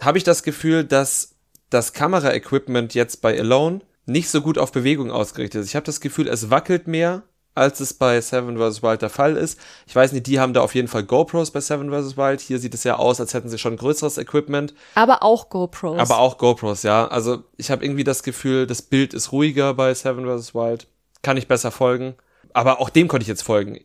[0.00, 1.36] habe ich das Gefühl, dass
[1.70, 5.68] das Kameraequipment jetzt bei Alone nicht so gut auf Bewegung ausgerichtet ist.
[5.68, 7.22] Ich habe das Gefühl, es wackelt mehr
[7.58, 8.82] als es bei Seven vs.
[8.82, 9.58] Wild der Fall ist.
[9.86, 12.16] Ich weiß nicht, die haben da auf jeden Fall GoPros bei Seven vs.
[12.16, 12.40] Wild.
[12.40, 14.74] Hier sieht es ja aus, als hätten sie schon größeres Equipment.
[14.94, 15.98] Aber auch GoPros.
[15.98, 17.08] Aber auch GoPros, ja.
[17.08, 20.54] Also ich habe irgendwie das Gefühl, das Bild ist ruhiger bei Seven vs.
[20.54, 20.86] Wild.
[21.22, 22.14] Kann ich besser folgen.
[22.54, 23.80] Aber auch dem konnte ich jetzt folgen.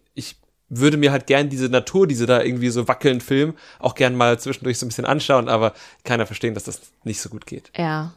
[0.76, 4.16] Würde mir halt gern diese Natur, die sie da irgendwie so wackeln filmen, auch gern
[4.16, 7.72] mal zwischendurch so ein bisschen anschauen, aber keiner verstehen, dass das nicht so gut geht.
[7.78, 8.14] Ja.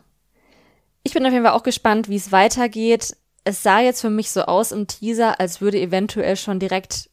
[1.03, 3.17] Ich bin auf jeden Fall auch gespannt, wie es weitergeht.
[3.45, 7.11] Es sah jetzt für mich so aus im Teaser, als würde eventuell schon direkt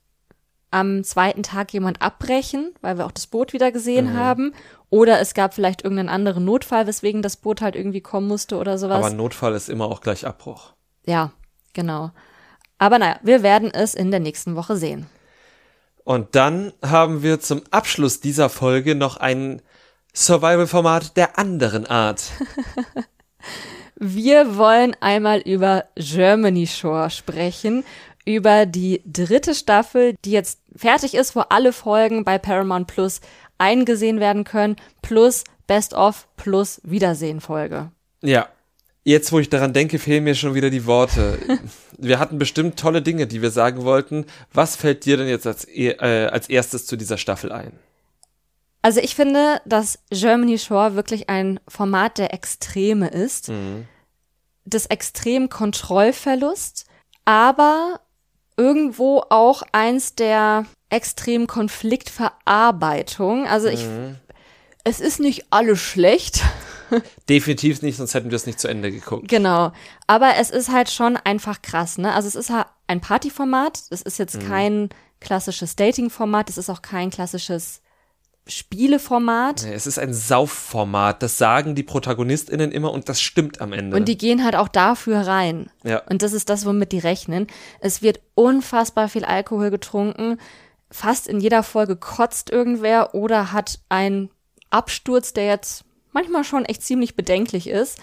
[0.71, 4.17] am zweiten Tag jemand abbrechen, weil wir auch das Boot wieder gesehen mhm.
[4.17, 4.53] haben.
[4.89, 8.77] Oder es gab vielleicht irgendeinen anderen Notfall, weswegen das Boot halt irgendwie kommen musste oder
[8.77, 8.97] sowas.
[9.05, 10.73] Aber Notfall ist immer auch gleich Abbruch.
[11.05, 11.31] Ja,
[11.73, 12.11] genau.
[12.79, 15.05] Aber naja, wir werden es in der nächsten Woche sehen.
[16.03, 19.61] Und dann haben wir zum Abschluss dieser Folge noch ein
[20.13, 22.23] Survival-Format der anderen Art.
[23.95, 27.83] wir wollen einmal über Germany Shore sprechen,
[28.25, 33.21] über die dritte Staffel, die jetzt fertig ist, wo alle Folgen bei Paramount Plus
[33.57, 37.91] eingesehen werden können, plus Best of plus Wiedersehen-Folge.
[38.21, 38.49] Ja,
[39.05, 41.37] Jetzt, wo ich daran denke, fehlen mir schon wieder die Worte.
[41.97, 44.25] wir hatten bestimmt tolle Dinge, die wir sagen wollten.
[44.53, 47.73] Was fällt dir denn jetzt als, äh, als erstes zu dieser Staffel ein?
[48.81, 53.49] Also ich finde, dass Germany Shore wirklich ein Format der Extreme ist.
[53.49, 53.85] Mhm.
[54.65, 56.85] Des extremen Kontrollverlust,
[57.25, 57.99] aber
[58.55, 63.47] irgendwo auch eins der extremen Konfliktverarbeitung.
[63.47, 64.15] Also ich, mhm.
[64.85, 66.41] es ist nicht alles schlecht.
[67.29, 69.27] Definitiv nicht, sonst hätten wir es nicht zu Ende geguckt.
[69.27, 69.71] Genau.
[70.07, 72.13] Aber es ist halt schon einfach krass, ne?
[72.13, 72.51] Also es ist
[72.87, 73.83] ein Partyformat.
[73.89, 74.47] Es ist jetzt mhm.
[74.47, 74.89] kein
[75.19, 76.49] klassisches Dating-Format.
[76.49, 77.81] Es ist auch kein klassisches
[78.45, 79.63] Spieleformat.
[79.63, 81.23] Es ist ein Saufformat.
[81.23, 83.95] Das sagen die ProtagonistInnen immer und das stimmt am Ende.
[83.95, 85.69] Und die gehen halt auch dafür rein.
[85.83, 86.01] Ja.
[86.09, 87.47] Und das ist das, womit die rechnen.
[87.79, 90.39] Es wird unfassbar viel Alkohol getrunken.
[90.91, 94.29] Fast in jeder Folge kotzt irgendwer oder hat einen
[94.69, 97.99] Absturz, der jetzt manchmal schon echt ziemlich bedenklich ist.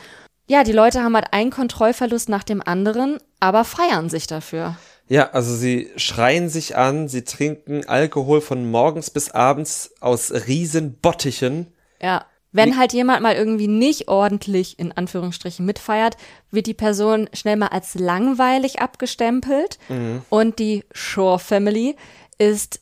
[0.49, 4.77] Ja, die Leute haben halt einen Kontrollverlust nach dem anderen, aber feiern sich dafür.
[5.09, 11.69] Ja, also sie schreien sich an, sie trinken Alkohol von morgens bis abends aus Riesenbottichen.
[12.01, 12.27] Ja.
[12.53, 16.17] Wenn halt jemand mal irgendwie nicht ordentlich in Anführungsstrichen mitfeiert,
[16.51, 19.79] wird die Person schnell mal als langweilig abgestempelt.
[19.89, 20.23] Mhm.
[20.31, 21.95] Und die Shore Family
[22.39, 22.81] ist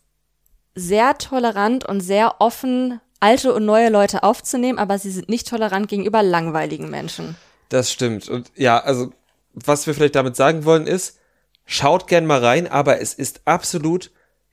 [0.74, 5.88] sehr tolerant und sehr offen alte und neue Leute aufzunehmen, aber sie sind nicht tolerant
[5.88, 7.36] gegenüber langweiligen Menschen.
[7.68, 8.28] Das stimmt.
[8.28, 9.12] Und ja, also
[9.52, 11.18] was wir vielleicht damit sagen wollen ist,
[11.64, 14.10] schaut gern mal rein, aber es ist absolut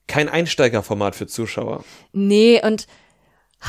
[0.08, 1.84] kein Einsteigerformat für Zuschauer.
[2.12, 2.88] Nee, und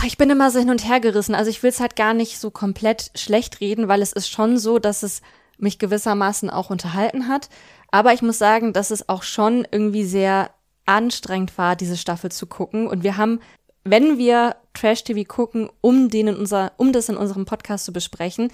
[0.05, 1.35] ich bin immer so hin und her gerissen.
[1.35, 4.59] Also ich will es halt gar nicht so komplett schlecht reden, weil es ist schon
[4.59, 5.23] so, dass es
[5.59, 7.49] mich gewissermaßen auch unterhalten hat.
[7.91, 10.51] Aber ich muss sagen, dass es auch schon irgendwie sehr
[10.85, 12.87] anstrengend war, diese Staffel zu gucken.
[12.89, 13.41] Und wir haben
[13.89, 18.51] wenn wir Trash-TV gucken, um, den in unser, um das in unserem Podcast zu besprechen,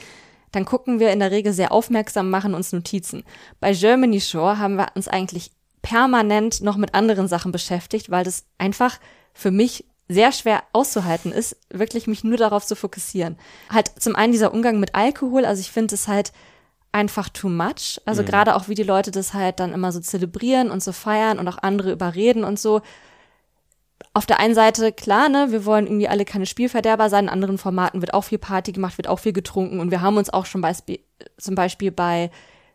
[0.52, 3.24] dann gucken wir in der Regel sehr aufmerksam, machen uns Notizen.
[3.60, 5.50] Bei Germany Shore haben wir uns eigentlich
[5.80, 8.98] permanent noch mit anderen Sachen beschäftigt, weil das einfach
[9.34, 13.36] für mich sehr schwer auszuhalten ist, wirklich mich nur darauf zu fokussieren.
[13.70, 16.32] Halt zum einen dieser Umgang mit Alkohol, also ich finde es halt
[16.92, 18.00] einfach too much.
[18.04, 18.26] Also mhm.
[18.26, 21.48] gerade auch wie die Leute das halt dann immer so zelebrieren und so feiern und
[21.48, 22.82] auch andere überreden und so
[24.14, 27.58] auf der einen Seite, klar, ne, wir wollen irgendwie alle keine Spielverderber sein, in anderen
[27.58, 30.46] Formaten wird auch viel Party gemacht, wird auch viel getrunken und wir haben uns auch
[30.46, 30.74] schon bei,
[31.38, 32.30] zum Beispiel bei,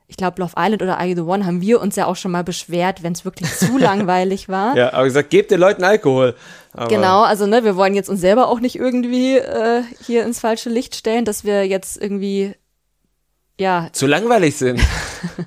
[0.08, 2.32] ich glaube, Love Island oder Are You the One, haben wir uns ja auch schon
[2.32, 4.76] mal beschwert, wenn es wirklich zu langweilig war.
[4.76, 6.36] Ja, aber gesagt, gebt den Leuten Alkohol.
[6.74, 10.40] Aber genau, also ne, wir wollen jetzt uns selber auch nicht irgendwie äh, hier ins
[10.40, 12.54] falsche Licht stellen, dass wir jetzt irgendwie,
[13.60, 13.90] ja.
[13.92, 14.82] Zu langweilig sind.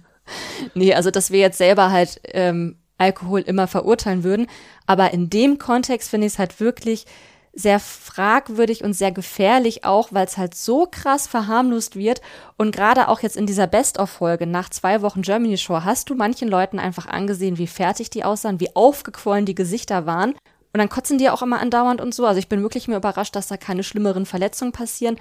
[0.75, 4.47] nee, also dass wir jetzt selber halt ähm, Alkohol immer verurteilen würden.
[4.87, 7.07] Aber in dem Kontext finde ich es halt wirklich
[7.53, 12.21] sehr fragwürdig und sehr gefährlich auch, weil es halt so krass verharmlost wird.
[12.57, 16.49] Und gerade auch jetzt in dieser Best-of-Folge nach zwei Wochen Germany Show hast du manchen
[16.49, 20.31] Leuten einfach angesehen, wie fertig die aussahen, wie aufgequollen die Gesichter waren.
[20.73, 22.25] Und dann kotzen die auch immer andauernd und so.
[22.27, 25.17] Also ich bin wirklich mir überrascht, dass da keine schlimmeren Verletzungen passieren.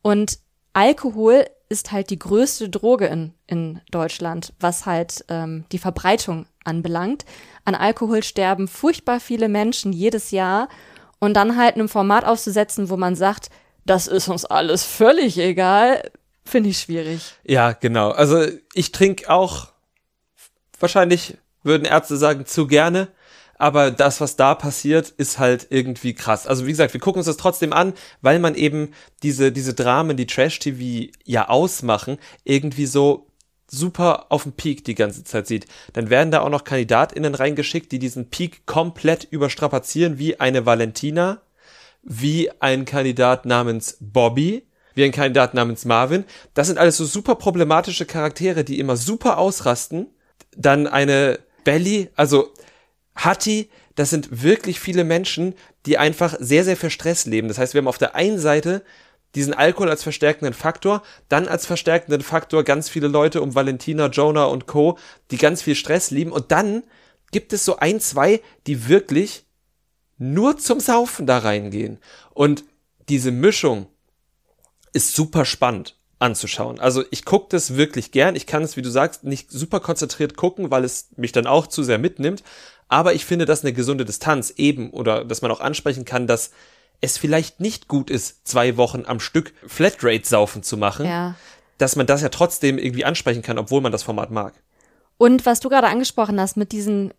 [0.00, 0.38] Und
[0.72, 7.24] Alkohol ist halt die größte Droge in, in Deutschland, was halt ähm, die Verbreitung anbelangt.
[7.64, 10.68] An Alkohol sterben furchtbar viele Menschen jedes Jahr
[11.18, 13.50] und dann halt einem Format auszusetzen, wo man sagt,
[13.84, 16.10] das ist uns alles völlig egal,
[16.44, 17.34] finde ich schwierig.
[17.44, 18.10] Ja, genau.
[18.10, 19.68] Also ich trinke auch,
[20.78, 23.08] wahrscheinlich würden Ärzte sagen, zu gerne
[23.58, 26.46] aber das, was da passiert, ist halt irgendwie krass.
[26.46, 27.92] Also wie gesagt, wir gucken uns das trotzdem an,
[28.22, 28.92] weil man eben
[29.22, 33.26] diese, diese Dramen, die Trash-TV ja ausmachen, irgendwie so
[33.70, 37.92] super auf dem Peak die ganze Zeit sieht, dann werden da auch noch KandidatInnen reingeschickt,
[37.92, 41.40] die diesen Peak komplett überstrapazieren, wie eine Valentina,
[42.02, 46.24] wie ein Kandidat namens Bobby, wie ein Kandidat namens Marvin.
[46.54, 50.06] Das sind alles so super problematische Charaktere, die immer super ausrasten.
[50.56, 52.52] Dann eine Belly, also
[53.14, 55.54] Hattie, das sind wirklich viele Menschen,
[55.84, 57.48] die einfach sehr, sehr viel Stress leben.
[57.48, 58.82] Das heißt, wir haben auf der einen Seite
[59.34, 64.44] diesen Alkohol als verstärkenden Faktor, dann als verstärkenden Faktor ganz viele Leute um Valentina, Jonah
[64.44, 64.98] und Co.,
[65.30, 66.82] die ganz viel Stress lieben und dann
[67.30, 69.44] gibt es so ein, zwei, die wirklich
[70.16, 71.98] nur zum Saufen da reingehen.
[72.34, 72.64] Und
[73.08, 73.86] diese Mischung
[74.92, 76.80] ist super spannend anzuschauen.
[76.80, 78.34] Also ich gucke das wirklich gern.
[78.34, 81.66] Ich kann es, wie du sagst, nicht super konzentriert gucken, weil es mich dann auch
[81.66, 82.42] zu sehr mitnimmt.
[82.88, 86.50] Aber ich finde das eine gesunde Distanz eben oder dass man auch ansprechen kann, dass
[87.00, 91.34] es vielleicht nicht gut ist, zwei Wochen am Stück Flatrate-Saufen zu machen, Ja.
[91.78, 94.54] dass man das ja trotzdem irgendwie ansprechen kann, obwohl man das Format mag.
[95.16, 97.12] Und was du gerade angesprochen hast mit diesen,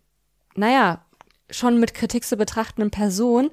[0.54, 1.04] naja,
[1.50, 3.50] schon mit Kritik zu betrachtenden Personen,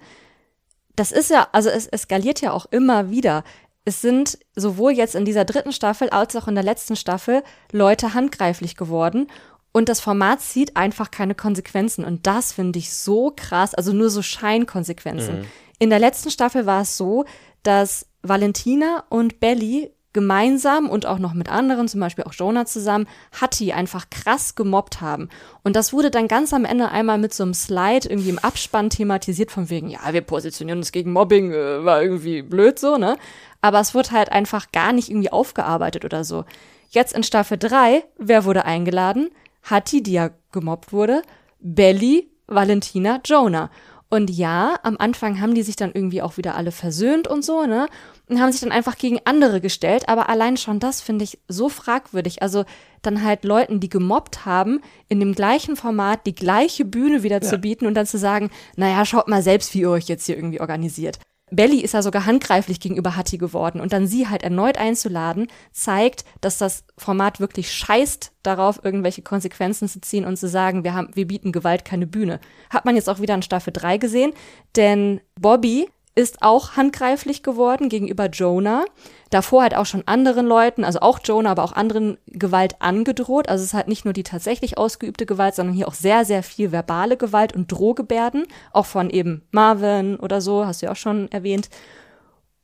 [0.95, 3.43] das ist ja, also es eskaliert ja auch immer wieder.
[3.85, 8.13] Es sind sowohl jetzt in dieser dritten Staffel als auch in der letzten Staffel Leute
[8.13, 9.27] handgreiflich geworden.
[9.71, 12.03] Und das Format zieht einfach keine Konsequenzen.
[12.03, 15.45] Und das finde ich so krass, also nur so Scheinkonsequenzen.
[15.79, 17.25] In der letzten Staffel war es so,
[17.63, 23.07] dass Valentina und Belly gemeinsam und auch noch mit anderen, zum Beispiel auch Jonah zusammen,
[23.39, 25.29] Hattie einfach krass gemobbt haben.
[25.63, 28.89] Und das wurde dann ganz am Ende einmal mit so einem Slide irgendwie im Abspann
[28.89, 33.17] thematisiert, von wegen, ja, wir positionieren uns gegen Mobbing, äh, war irgendwie blöd so, ne?
[33.61, 36.45] Aber es wurde halt einfach gar nicht irgendwie aufgearbeitet oder so.
[36.89, 39.29] Jetzt in Staffel 3, wer wurde eingeladen?
[39.61, 41.21] Hattie, die ja gemobbt wurde,
[41.59, 43.69] Belly, Valentina, Jonah.
[44.09, 47.65] Und ja, am Anfang haben die sich dann irgendwie auch wieder alle versöhnt und so,
[47.65, 47.87] ne?
[48.29, 50.07] Und haben sich dann einfach gegen andere gestellt.
[50.07, 52.41] Aber allein schon das finde ich so fragwürdig.
[52.41, 52.63] Also
[53.01, 57.57] dann halt Leuten, die gemobbt haben, in dem gleichen Format die gleiche Bühne wieder zu
[57.57, 60.61] bieten und dann zu sagen, naja, schaut mal selbst, wie ihr euch jetzt hier irgendwie
[60.61, 61.19] organisiert.
[61.49, 66.25] Belly ist ja sogar handgreiflich gegenüber Hattie geworden und dann sie halt erneut einzuladen, zeigt,
[66.41, 71.09] dass das Format wirklich scheißt darauf, irgendwelche Konsequenzen zu ziehen und zu sagen, wir haben,
[71.13, 72.41] wir bieten Gewalt keine Bühne.
[72.69, 74.33] Hat man jetzt auch wieder in Staffel 3 gesehen,
[74.75, 75.87] denn Bobby
[76.17, 78.85] ist auch handgreiflich geworden gegenüber Jonah.
[79.29, 83.47] Davor halt auch schon anderen Leuten, also auch Jonah, aber auch anderen Gewalt angedroht.
[83.47, 86.71] Also es halt nicht nur die tatsächlich ausgeübte Gewalt, sondern hier auch sehr, sehr viel
[86.71, 91.31] verbale Gewalt und Drohgebärden, auch von eben Marvin oder so, hast du ja auch schon
[91.31, 91.69] erwähnt.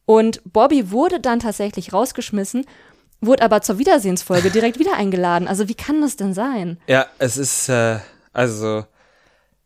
[0.06, 2.66] Und Bobby wurde dann tatsächlich rausgeschmissen,
[3.22, 5.47] wurde aber zur Wiedersehensfolge direkt wieder eingeladen.
[5.47, 6.80] Also wie kann das denn sein?
[6.88, 7.99] Ja, es ist, äh,
[8.34, 8.84] also,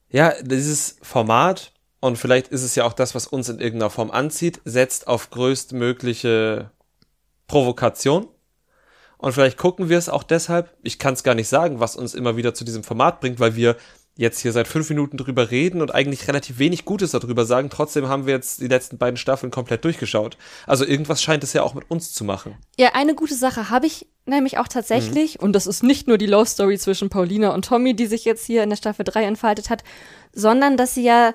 [0.09, 4.11] ja, dieses Format, und vielleicht ist es ja auch das, was uns in irgendeiner Form
[4.11, 6.71] anzieht, setzt auf größtmögliche
[7.47, 8.27] Provokation.
[9.17, 12.13] Und vielleicht gucken wir es auch deshalb, ich kann es gar nicht sagen, was uns
[12.13, 13.77] immer wieder zu diesem Format bringt, weil wir
[14.15, 17.69] jetzt hier seit fünf Minuten drüber reden und eigentlich relativ wenig Gutes darüber sagen.
[17.69, 20.37] Trotzdem haben wir jetzt die letzten beiden Staffeln komplett durchgeschaut.
[20.65, 22.57] Also irgendwas scheint es ja auch mit uns zu machen.
[22.77, 26.25] Ja, eine gute Sache habe ich nämlich auch tatsächlich, und das ist nicht nur die
[26.25, 29.69] Love Story zwischen Paulina und Tommy, die sich jetzt hier in der Staffel 3 entfaltet
[29.69, 29.83] hat,
[30.33, 31.33] sondern dass sie ja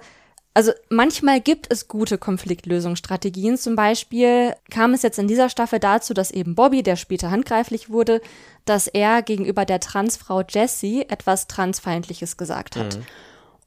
[0.55, 3.57] also manchmal gibt es gute Konfliktlösungsstrategien.
[3.57, 7.89] Zum Beispiel kam es jetzt in dieser Staffel dazu, dass eben Bobby, der später handgreiflich
[7.89, 8.21] wurde,
[8.67, 12.99] dass er gegenüber der Transfrau Jessie etwas Transfeindliches gesagt hat.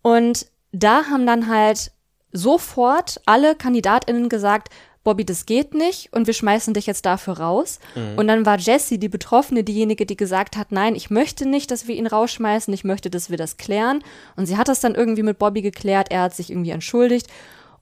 [0.03, 1.91] Und da haben dann halt
[2.31, 4.69] sofort alle KandidatInnen gesagt,
[5.05, 7.79] Bobby, das geht nicht und wir schmeißen dich jetzt dafür raus.
[8.17, 11.87] Und dann war Jessie, die Betroffene, diejenige, die gesagt hat, nein, ich möchte nicht, dass
[11.87, 14.03] wir ihn rausschmeißen, ich möchte, dass wir das klären.
[14.35, 17.27] Und sie hat das dann irgendwie mit Bobby geklärt, er hat sich irgendwie entschuldigt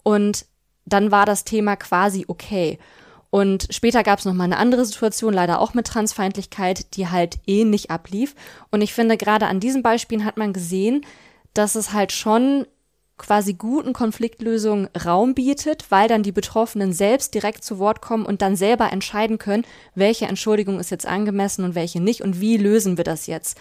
[0.04, 0.46] und
[0.86, 2.78] dann war das Thema quasi okay.
[3.30, 7.40] Und später gab es noch mal eine andere Situation, leider auch mit Transfeindlichkeit, die halt
[7.48, 8.36] ähnlich ablief.
[8.70, 11.04] Und ich finde, gerade an diesen Beispielen hat man gesehen,
[11.56, 12.68] dass es halt schon
[13.18, 18.42] quasi guten Konfliktlösungen Raum bietet, weil dann die Betroffenen selbst direkt zu Wort kommen und
[18.42, 22.98] dann selber entscheiden können, welche Entschuldigung ist jetzt angemessen und welche nicht und wie lösen
[22.98, 23.58] wir das jetzt.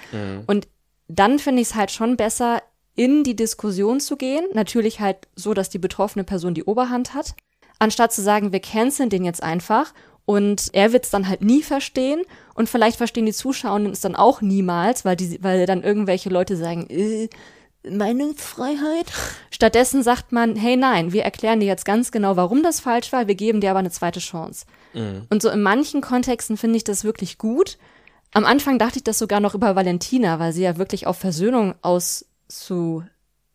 [0.47, 0.69] Und
[1.09, 2.63] dann finde ich es halt schon besser,
[2.95, 7.35] in die Diskussion zu gehen, natürlich halt so, dass die betroffene Person die Oberhand hat,
[7.79, 9.95] anstatt zu sagen, wir canceln den jetzt einfach
[10.25, 12.23] und er wird es dann halt nie verstehen
[12.55, 16.57] und vielleicht verstehen die Zuschauenden es dann auch niemals, weil die, weil dann irgendwelche Leute
[16.57, 17.29] sagen, äh,
[17.89, 19.07] Meinungsfreiheit.
[19.51, 23.27] Stattdessen sagt man, hey nein, wir erklären dir jetzt ganz genau, warum das falsch war,
[23.29, 24.67] wir geben dir aber eine zweite Chance.
[24.95, 27.79] Und so in manchen Kontexten finde ich das wirklich gut.
[28.35, 31.75] Am Anfang dachte ich das sogar noch über Valentina, weil sie ja wirklich auf Versöhnung
[31.81, 33.03] aus zu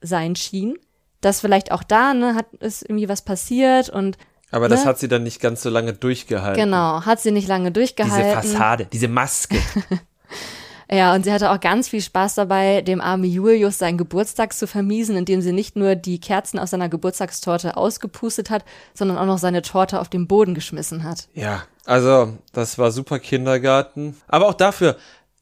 [0.01, 0.77] sein schien.
[1.21, 4.17] Dass vielleicht auch da, ne, hat ist irgendwie was passiert und
[4.51, 4.89] Aber das Ne?
[4.89, 6.63] hat sie dann nicht ganz so lange durchgehalten.
[6.63, 8.33] genau, hat sie nicht lange Diese durchgehalten.
[8.51, 9.57] Fassade, diese Maske.
[10.89, 14.67] Ja, und sie hatte auch ganz viel Spaß dabei, dem armen Julius seinen Geburtstag zu
[14.67, 18.63] vermiesen, indem sie nicht nur die Kerzen aus seiner Geburtstagstorte ausgepustet hat,
[18.93, 21.27] sondern auch noch seine Torte auf den Boden geschmissen hat.
[21.33, 24.15] Ja, also das war super Kindergarten.
[24.27, 24.95] Aber auch dafür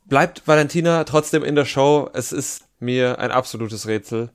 [0.06, 2.10] bleibt Valentina trotzdem in der Show.
[2.14, 4.32] Es ist mir ein absolutes Rätsel.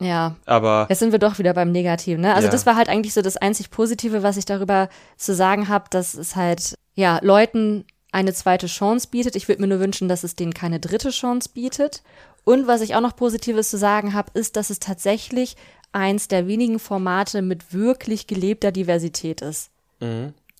[0.00, 0.36] Ja.
[0.44, 2.34] Aber Jetzt sind wir doch wieder beim Negativen, ne?
[2.34, 2.52] Also Ja.
[2.52, 6.14] das war halt eigentlich so das einzig Positive, was ich darüber zu sagen habe, dass
[6.14, 9.36] es halt, ja, Leuten eine zweite Chance bietet.
[9.36, 12.02] Ich würde mir nur wünschen, dass es denen keine dritte Chance bietet.
[12.44, 15.56] Und was ich auch noch Positives zu sagen habe, ist, dass es tatsächlich
[15.92, 19.70] eins der wenigen Formate mit wirklich gelebter Diversität ist.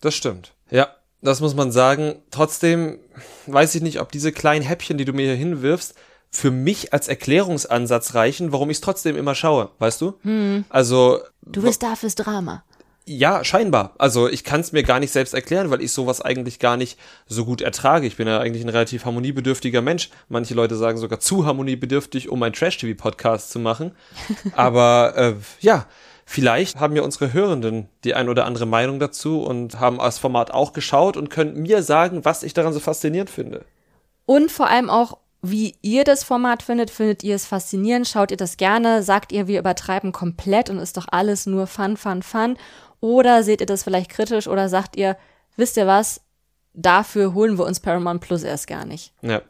[0.00, 0.52] das stimmt.
[0.70, 0.88] Ja,
[1.22, 2.16] das muss man sagen.
[2.30, 2.98] Trotzdem
[3.46, 5.94] weiß ich nicht, ob diese kleinen Häppchen, die du mir hier hinwirfst,
[6.30, 10.14] für mich als Erklärungsansatz reichen, warum ich es trotzdem immer schaue, weißt du?
[10.68, 12.64] Also Du bist da fürs Drama.
[13.08, 13.94] Ja, scheinbar.
[13.98, 16.98] Also ich kann es mir gar nicht selbst erklären, weil ich sowas eigentlich gar nicht
[17.28, 18.04] so gut ertrage.
[18.04, 20.10] Ich bin ja eigentlich ein relativ harmoniebedürftiger Mensch.
[20.28, 23.92] Manche Leute sagen sogar zu harmoniebedürftig, um einen Trash-TV-Podcast zu machen.
[24.54, 25.86] Aber äh, ja,
[26.24, 30.50] vielleicht haben ja unsere Hörenden die ein oder andere Meinung dazu und haben das Format
[30.50, 33.64] auch geschaut und können mir sagen, was ich daran so faszinierend finde.
[34.24, 36.90] Und vor allem auch, wie ihr das Format findet.
[36.90, 38.08] Findet ihr es faszinierend?
[38.08, 39.02] Schaut ihr das gerne?
[39.02, 42.56] Sagt ihr, wir übertreiben komplett und ist doch alles nur Fun, Fun, Fun?
[43.00, 45.16] Oder seht ihr das vielleicht kritisch oder sagt ihr,
[45.56, 46.20] wisst ihr was?
[46.72, 49.12] Dafür holen wir uns Paramount Plus erst gar nicht.
[49.22, 49.42] Ja.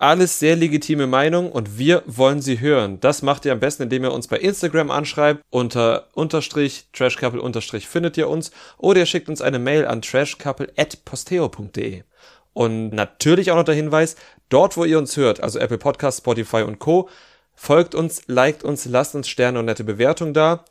[0.00, 3.00] Alles sehr legitime Meinung und wir wollen sie hören.
[3.00, 5.42] Das macht ihr am besten, indem ihr uns bei Instagram anschreibt.
[5.50, 10.72] Unter unterstrich trashcouple unterstrich findet ihr uns oder ihr schickt uns eine Mail an trashcouple
[10.76, 12.04] at posteo.de.
[12.52, 14.14] Und natürlich auch noch der Hinweis,
[14.48, 17.08] dort wo ihr uns hört, also Apple Podcasts, Spotify und Co.,
[17.54, 20.64] folgt uns, liked uns, lasst uns Sterne und nette Bewertung da.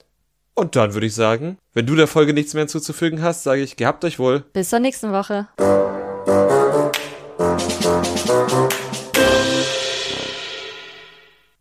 [0.59, 3.75] Und dann würde ich sagen, wenn du der Folge nichts mehr hinzuzufügen hast, sage ich,
[3.75, 4.39] gehabt euch wohl.
[4.53, 5.47] Bis zur nächsten Woche.